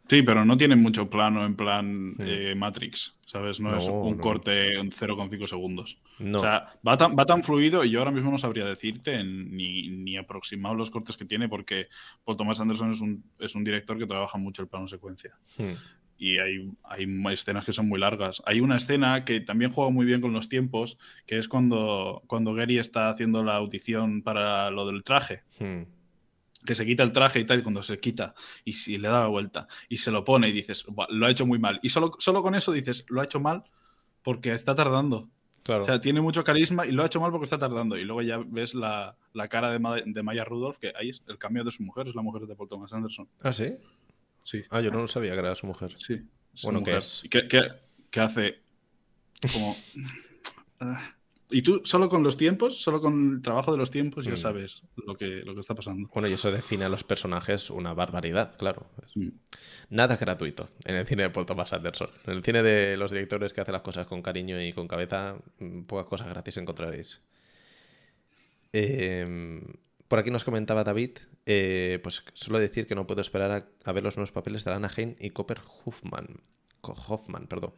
[0.08, 2.16] Sí, pero no tiene mucho plano en plan hmm.
[2.20, 3.60] eh, Matrix, ¿sabes?
[3.60, 5.98] No, es un corte en 0,5 segundos.
[6.20, 6.40] No.
[6.40, 9.90] O sea, va tan, va tan, fluido y yo ahora mismo no sabría decirte ni,
[9.90, 11.88] ni aproximado los cortes que tiene porque
[12.24, 15.34] Paul Thomas Anderson es un, es un director que trabaja mucho el plano secuencia.
[15.58, 15.74] Hmm
[16.18, 18.42] y hay, hay escenas que son muy largas.
[18.46, 22.54] Hay una escena que también juega muy bien con los tiempos, que es cuando, cuando
[22.54, 25.44] Gary está haciendo la audición para lo del traje.
[25.60, 25.84] Hmm.
[26.66, 29.20] Que se quita el traje y tal, y cuando se quita y si le da
[29.20, 31.80] la vuelta y se lo pone y dices, lo ha hecho muy mal.
[31.84, 33.64] Y solo, solo con eso dices, lo ha hecho mal
[34.24, 35.30] porque está tardando.
[35.62, 35.84] Claro.
[35.84, 37.98] O sea, tiene mucho carisma y lo ha hecho mal porque está tardando.
[37.98, 41.38] Y luego ya ves la, la cara de, de, Maya Rudolph, que ahí es el
[41.38, 43.28] cambio de su mujer, es la mujer de Paul Thomas Anderson.
[43.42, 43.76] ¿Ah, sí?
[44.46, 44.64] Sí.
[44.70, 45.96] Ah, yo no lo sabía que era su mujer.
[45.98, 46.22] Sí.
[46.64, 47.24] Bueno, ¿qué es?
[47.30, 48.60] ¿Qué, qué, hace?
[49.52, 49.76] Como.
[50.78, 51.16] Ah.
[51.50, 54.38] y tú, solo con los tiempos, solo con el trabajo de los tiempos, ya mm.
[54.38, 56.10] sabes lo que, lo que está pasando.
[56.14, 58.92] Bueno, y eso define a los personajes una barbaridad, claro.
[59.90, 62.10] Nada gratuito en el cine de Paul Thomas Anderson.
[62.28, 65.38] En el cine de los directores que hacen las cosas con cariño y con cabeza,
[65.60, 67.22] mm, pocas cosas gratis encontraréis.
[68.74, 69.62] Eh,
[70.16, 74.02] por aquí nos comentaba David, eh, pues solo decir que no puedo esperar a, ver
[74.02, 76.40] los nuevos papeles de Lana Hein y Copper Hoffman.
[76.82, 77.74] Hoffman, perdón.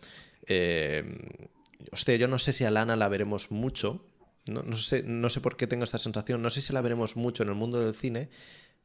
[0.46, 1.50] Eh,
[1.92, 4.06] hostia, yo no sé si a Lana la veremos mucho.
[4.46, 6.44] No, sé, no sé por qué tengo esta sensación.
[6.44, 8.30] No sé si la veremos mucho en el mundo del cine,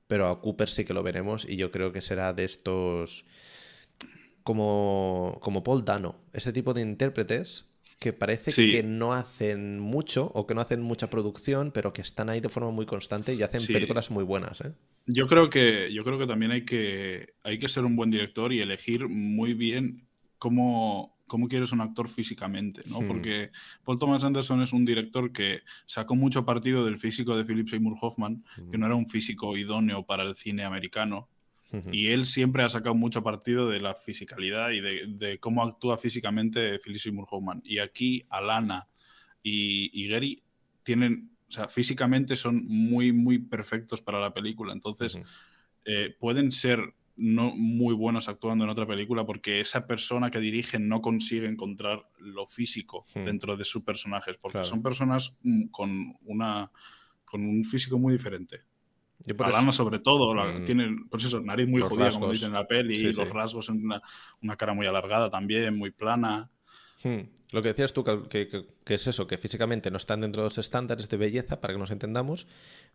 [0.07, 3.26] pero a Cooper sí que lo veremos y yo creo que será de estos
[4.44, 6.16] como, como Paul Dano.
[6.32, 7.66] Este tipo de intérpretes
[8.03, 12.28] que parece que no hacen mucho o que no hacen mucha producción, pero que están
[12.30, 14.61] ahí de forma muy constante y hacen películas muy buenas.
[14.62, 14.72] ¿eh?
[15.07, 18.53] Yo creo que yo creo que también hay que hay que ser un buen director
[18.53, 23.03] y elegir muy bien cómo, cómo quieres un actor físicamente, ¿no?
[23.03, 23.07] Hmm.
[23.07, 23.50] Porque
[23.84, 27.96] Paul Thomas Anderson es un director que sacó mucho partido del físico de Philip Seymour
[28.00, 31.28] Hoffman, que no era un físico idóneo para el cine americano
[31.90, 36.78] y él siempre ha sacado mucho partido de la fisicalidad y de, cómo actúa físicamente
[36.78, 37.62] Philip Seymour Hoffman.
[37.64, 38.88] Y aquí Alana
[39.42, 40.42] y, y Gary
[40.82, 44.72] tienen, o sea, físicamente son muy, muy perfectos para la película.
[44.72, 45.18] Entonces,
[45.84, 50.78] eh, pueden ser no muy buenos actuando en otra película porque esa persona que dirige
[50.78, 54.68] no consigue encontrar lo físico dentro de sus personajes, porque Claro.
[54.68, 56.70] son personas mm, con una
[57.24, 58.60] con un físico muy diferente.
[59.38, 60.64] Alana, eso- sobre todo, Mm.
[60.64, 62.32] tiene, pues eso, nariz muy Los como rasgos.
[62.32, 63.24] dicen en la peli, Sí, los sí.
[63.24, 64.02] rasgos en una,
[64.42, 66.50] una cara muy alargada también, muy plana.
[67.04, 67.22] Hmm.
[67.50, 70.46] Lo que decías tú, que, que- que es eso, que físicamente no están dentro de
[70.46, 72.46] los estándares de belleza para que nos entendamos,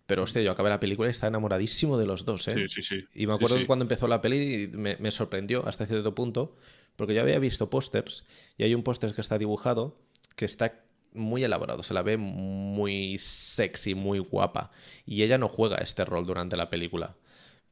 [0.06, 2.54] pero hostia, yo acabé la película y estaba enamoradísimo de los dos, ¿eh?
[2.70, 3.06] Sí, sí, sí.
[3.14, 3.62] Y me acuerdo sí.
[3.62, 6.56] que cuando empezó la peli me, me sorprendió hasta cierto punto,
[6.96, 8.24] porque yo había visto pósters
[8.58, 10.00] y hay un póster que está dibujado
[10.38, 10.82] que está
[11.18, 14.72] muy elaborado, se la ve muy sexy, muy guapa,
[15.06, 17.16] y ella no juega este rol durante la película.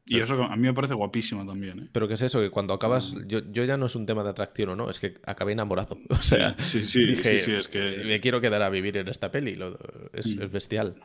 [0.08, 1.80] Y eso a mí me parece guapísimo también.
[1.80, 1.90] ¿eh?
[1.92, 3.28] Pero que es eso, que cuando acabas, Mm.
[3.28, 5.98] yo, yo ya no es un tema de atracción o no, es que acabé enamorado.
[6.20, 9.08] O sea, Sí, sí, dije, sí, sí, es que- me quiero quedar a vivir en
[9.08, 9.80] esta peli, lo-
[10.14, 10.44] es, Mm.
[10.44, 10.96] es bestial.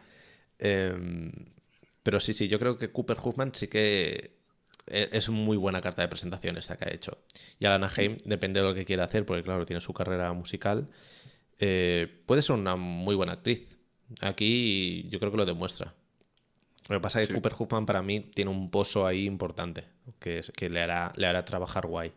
[0.58, 1.32] Em,
[2.02, 4.38] pero sí, sí, yo creo que Cooper Hoffman sí que
[4.86, 7.18] e- es muy buena carta de presentación esta que ha hecho.
[7.58, 10.88] Y Alana Haim depende de lo que quiera hacer, porque claro, tiene su carrera musical.
[11.60, 13.78] Eh, puede ser una muy buena actriz.
[14.20, 15.94] Aquí yo creo que lo demuestra.
[16.88, 17.40] Lo que pasa es que Sí.
[17.40, 19.84] Cooper Hoffman para mí tiene un pozo ahí importante,
[20.18, 22.12] que, que le, hará, le hará trabajar guay.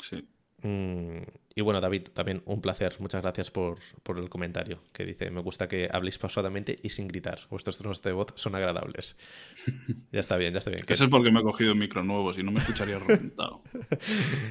[0.00, 0.26] Sí.
[0.62, 1.22] Mm,
[1.54, 2.96] y bueno, David, también un placer.
[3.00, 7.08] Muchas gracias por, por el comentario que dice, me gusta que habléis pausadamente y sin
[7.08, 7.40] gritar.
[7.50, 9.16] Vuestros tonos de voz son agradables.
[10.12, 10.84] ya está bien, ya está bien.
[10.86, 13.62] Eso es porque me he cogido un micro nuevo, si no me escucharía reventado.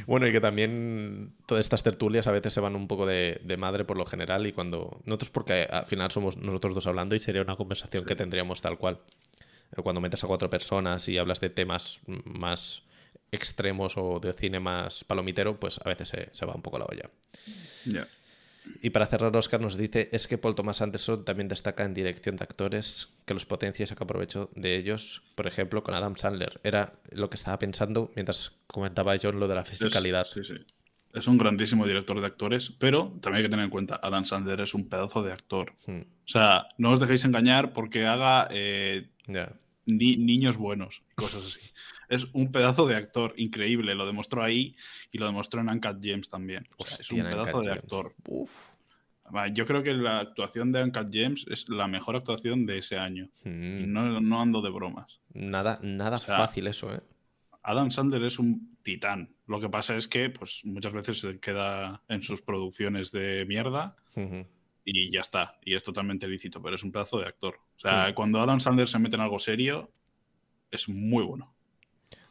[0.06, 3.58] Bueno, y que también todas estas tertulias a veces se van un poco de, de
[3.58, 5.02] madre por lo general y cuando...
[5.06, 8.78] Nosotros porque al final somos nosotros dos hablando y sería una conversación que tendríamos tal
[8.78, 9.00] cual.
[9.84, 12.84] Cuando metes a cuatro personas y hablas de temas más
[13.32, 16.86] extremos o de cine más palomitero, pues a veces se, se va un poco la
[16.86, 17.10] olla.
[18.84, 22.36] Y para cerrar, Oscar nos dice, es que Paul Thomas Anderson también destaca en dirección
[22.36, 26.60] de actores, que los potencia y saca provecho de ellos, por ejemplo, con Adam Sandler.
[26.64, 30.26] Era lo que estaba pensando mientras comentaba John lo de la Es- fisicalidad.
[30.26, 30.56] sí, sí.
[31.14, 34.62] Es un grandísimo director de actores, pero también hay que tener en cuenta, Adam Sandler
[34.62, 35.74] es un pedazo de actor.
[35.86, 39.10] Hmm, O sea, no os dejéis engañar porque haga eh,
[39.86, 41.60] ni- niños buenos y cosas así.
[42.12, 44.76] Es un pedazo de actor increíble, lo demostró ahí
[45.12, 46.68] y lo demostró en Uncut James también.
[46.78, 48.16] O sea, es un pedazo Uncut de actor.
[48.28, 48.70] Uf.
[49.34, 52.98] Va, Yo creo que la actuación de Uncut James es la mejor actuación de ese
[52.98, 53.30] año.
[53.46, 55.20] Y Mm, no, no ando de bromas.
[55.34, 57.00] Nada, nada sea, fácil eso, ¿eh?
[57.64, 59.34] Adam Sandler es un titán.
[59.48, 63.96] Lo que pasa es que pues, muchas veces se queda en sus producciones de mierda
[64.84, 65.60] y ya está.
[65.64, 67.56] Y es totalmente lícito, pero es un pedazo de actor.
[67.78, 68.14] O sea, Mm.
[68.16, 69.92] cuando Adam Sandler se mete en algo serio,
[70.72, 71.51] es muy bueno.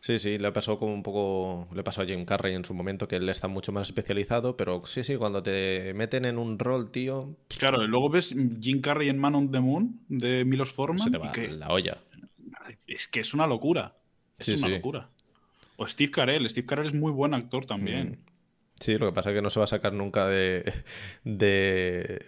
[0.03, 3.07] Sí, sí, le pasó como un poco, le pasó a Jim Carrey en su momento,
[3.07, 6.91] que él está mucho más especializado, pero sí, sí, cuando te meten en un rol,
[6.91, 11.11] tío, Claro, luego ves Jim Carrey en Man on the Moon de Milos se Forman
[11.11, 11.99] te y que la olla.
[12.87, 13.97] es que es una locura.
[14.39, 14.75] Es Sí, una sí.
[14.77, 15.11] locura.
[15.77, 16.49] O Steve Carell.
[16.49, 18.11] Steve Carell es muy buen actor también.
[18.13, 18.31] Mm.
[18.81, 20.73] Sí, lo que pasa es que no se va a sacar nunca de,
[21.25, 22.25] de,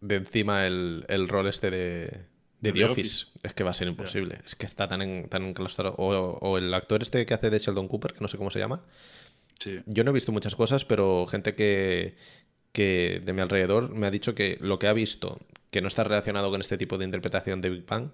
[0.00, 2.26] de encima el, el rol este de,
[2.62, 3.26] de The, The Office.
[3.42, 4.38] Es que va a ser imposible.
[4.46, 5.94] Es que está tan, en- tan enclaustrado.
[5.98, 6.08] O,
[6.40, 8.82] o el actor este que hace de Sheldon Cooper, que no sé cómo se llama.
[9.60, 9.80] Sí.
[9.86, 12.16] Yo no he visto muchas cosas, pero gente que,
[12.72, 15.38] que de mi alrededor me ha dicho que lo que ha visto,
[15.70, 18.10] que no está relacionado con este tipo de interpretación de Big Bang,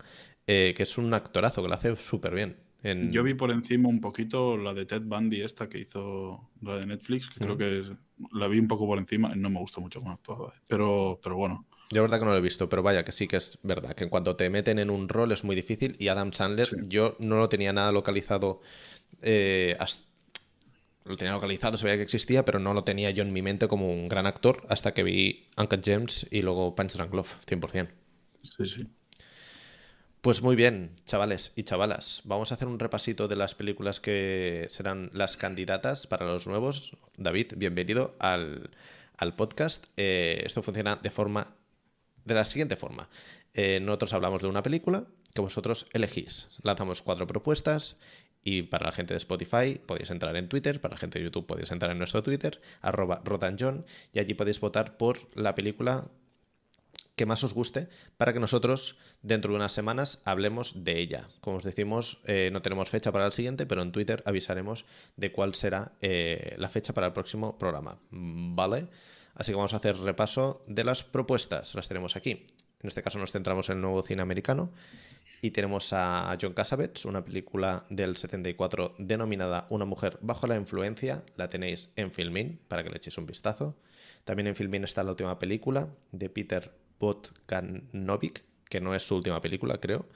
[0.47, 2.57] eh, que es un actorazo, que lo hace súper bien.
[2.83, 6.77] En- Yo vi por encima un poquito la de Ted Bundy, esta que hizo la
[6.77, 7.87] de Netflix, que creo que es-
[8.33, 9.31] la vi un poco por encima.
[9.35, 10.53] No me gusta mucho cómo actuaba.
[10.69, 11.67] Pero, pero bueno.
[11.91, 13.95] Yo la verdad que no lo he visto, pero vaya, que sí que es verdad,
[13.95, 16.77] que en cuanto te meten en un rol es muy difícil y Adam Sandler Sí.
[16.87, 18.61] yo no lo tenía nada localizado,
[19.23, 20.05] eh, hasta-
[21.07, 23.91] lo tenía localizado, sabía que existía, pero no lo tenía yo en mi mente como
[23.91, 27.89] un gran actor hasta que vi Uncut Gems y luego Punch Drunk Love, 100%.
[28.43, 28.87] Sí, sí.
[30.21, 32.21] Pues muy bien, chavales y chavalas.
[32.25, 36.97] Vamos a hacer un repasito de las películas que serán las candidatas para los nuevos.
[37.17, 38.71] David, bienvenido al,
[39.17, 39.87] al podcast.
[39.97, 41.55] Eh, esto funciona de forma
[42.29, 43.09] de la siguiente forma.
[43.55, 46.47] Eh, nosotros hablamos de una película que vosotros elegís.
[46.63, 47.97] Lanzamos cuatro propuestas
[48.45, 51.47] y para la gente de Spotify podéis entrar en Twitter, para la gente de YouTube
[51.47, 56.07] podéis entrar en nuestro Twitter, arroba rotanjohn, y allí podéis votar por la película
[57.17, 61.29] que más os guste para que nosotros dentro de unas semanas hablemos de ella.
[61.41, 64.85] Como os decimos, eh, no tenemos fecha para el siguiente, pero en Twitter avisaremos
[65.17, 67.99] de cuál será eh, la fecha para el próximo programa.
[68.13, 68.87] ¿Vale?
[69.39, 71.77] Así que vamos a hacer repaso de las propuestas.
[71.77, 72.45] Las tenemos aquí.
[72.83, 74.73] En este caso nos centramos en el nuevo cine americano
[75.41, 81.25] y tenemos a John Cassavetes, una película del 74 denominada Una mujer bajo la influencia.
[81.37, 83.79] La tenéis en Filmin para que le echéis un vistazo.
[84.25, 89.41] También en Filmin está la última película de Peter Bogdanovich, que no es su última
[89.41, 90.09] película, creo,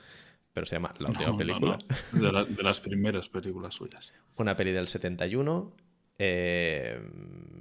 [0.52, 1.78] pero se llama La última película.
[2.10, 4.12] De, las primeras películas suyas.
[4.36, 5.76] Una peli del 71.
[6.18, 7.00] Eh,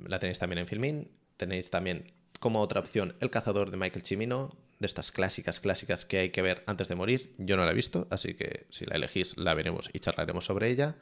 [0.08, 1.21] la tenéis también en Filmin.
[1.42, 6.20] Tenéis también como otra opción El cazador de Michael Cimino, de estas clásicas, clásicas que
[6.20, 7.34] hay que ver antes de morir.
[7.40, 10.70] Yo no la he visto, así que si la elegís la veremos y charlaremos sobre
[10.70, 10.98] ella.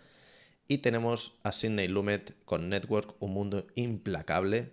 [0.66, 4.72] Y tenemos a Sidney Lumet con Network, Un Mundo Implacable,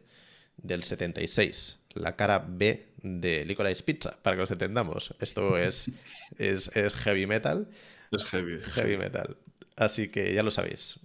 [0.57, 1.81] del 76.
[1.95, 5.17] La cara B de Licorice Pizza, para que nos entendamos.
[5.19, 5.91] Esto es,
[6.39, 7.69] es, heavy metal.
[8.13, 8.61] Es heavy.
[8.61, 9.37] Heavy metal.
[9.75, 11.01] Así que ya lo sabéis.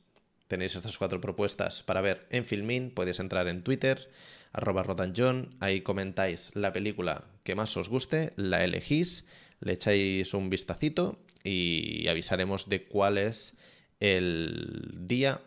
[0.52, 2.92] Tenéis estas cuatro propuestas para ver en Filmin.
[2.92, 4.12] Podéis entrar en Twitter
[4.52, 9.24] arroba rotanjohn, ahí comentáis la película que más os guste, la elegís,
[9.62, 13.56] le echáis un vistacito y avisaremos de cuál es
[14.02, 15.40] el día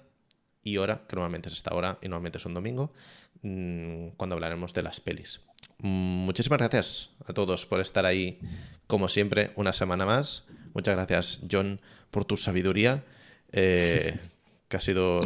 [0.63, 2.95] y hora, que normalmente es esta hora y normalmente es un domingo,
[3.43, 5.43] mm, cuando hablaremos de las pelis.
[5.79, 8.39] Muchísimas gracias a todos por estar ahí,
[8.87, 10.47] como siempre, una semana más.
[10.73, 11.79] Muchas gracias, John,
[12.11, 13.05] por tu sabiduría.
[13.53, 14.19] Eh,
[14.75, 15.21] que ha sido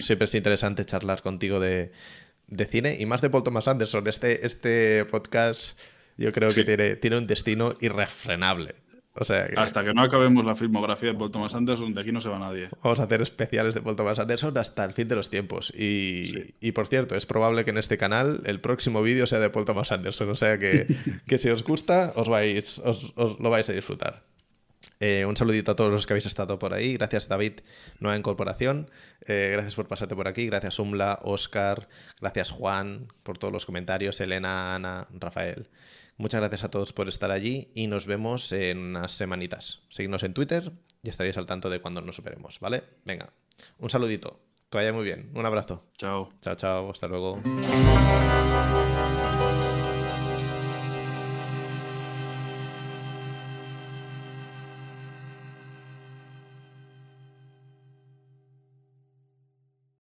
[0.00, 1.92] siempre es interesante charlar contigo de,
[2.46, 4.06] de cine y más de Paul Thomas Anderson.
[4.06, 5.78] Este, este podcast
[6.18, 8.74] yo creo que tiene, tiene un destino irrefrenable.
[9.14, 12.20] O sea Hasta que no acabemos la filmografía de Paul Thomas Anderson, de aquí no
[12.20, 12.68] se va nadie.
[12.82, 15.72] Vamos a hacer especiales de Paul Thomas Anderson hasta el fin de los tiempos.
[15.74, 19.64] Y, por cierto, es probable que en este canal el próximo vídeo sea de Paul
[19.64, 20.28] Thomas Anderson.
[20.28, 20.86] O sea que,
[21.26, 24.31] que si os gusta, os, vais, os lo vais a disfrutar.
[25.04, 26.92] Eh, un saludito a todos los que habéis estado por ahí.
[26.94, 27.54] Gracias, David,
[27.98, 28.88] nueva incorporación.
[29.26, 30.46] Eh, gracias por pasarte por aquí.
[30.46, 31.88] Gracias, Umla, Oscar.
[32.20, 34.20] Gracias, Juan, por todos los comentarios.
[34.20, 35.70] Elena, Ana, Rafael.
[36.18, 39.80] Muchas gracias a todos por estar allí y nos vemos en unas semanitas.
[39.88, 40.70] Seguidnos en Twitter
[41.02, 42.84] y estaréis al tanto de cuando nos veremos, ¿vale?
[43.04, 43.32] Venga,
[43.78, 44.38] un saludito.
[44.70, 45.32] Que vaya muy bien.
[45.34, 45.84] Un abrazo.
[45.98, 46.30] Chao.
[46.40, 46.90] Chao, chao.
[46.92, 47.42] Hasta luego.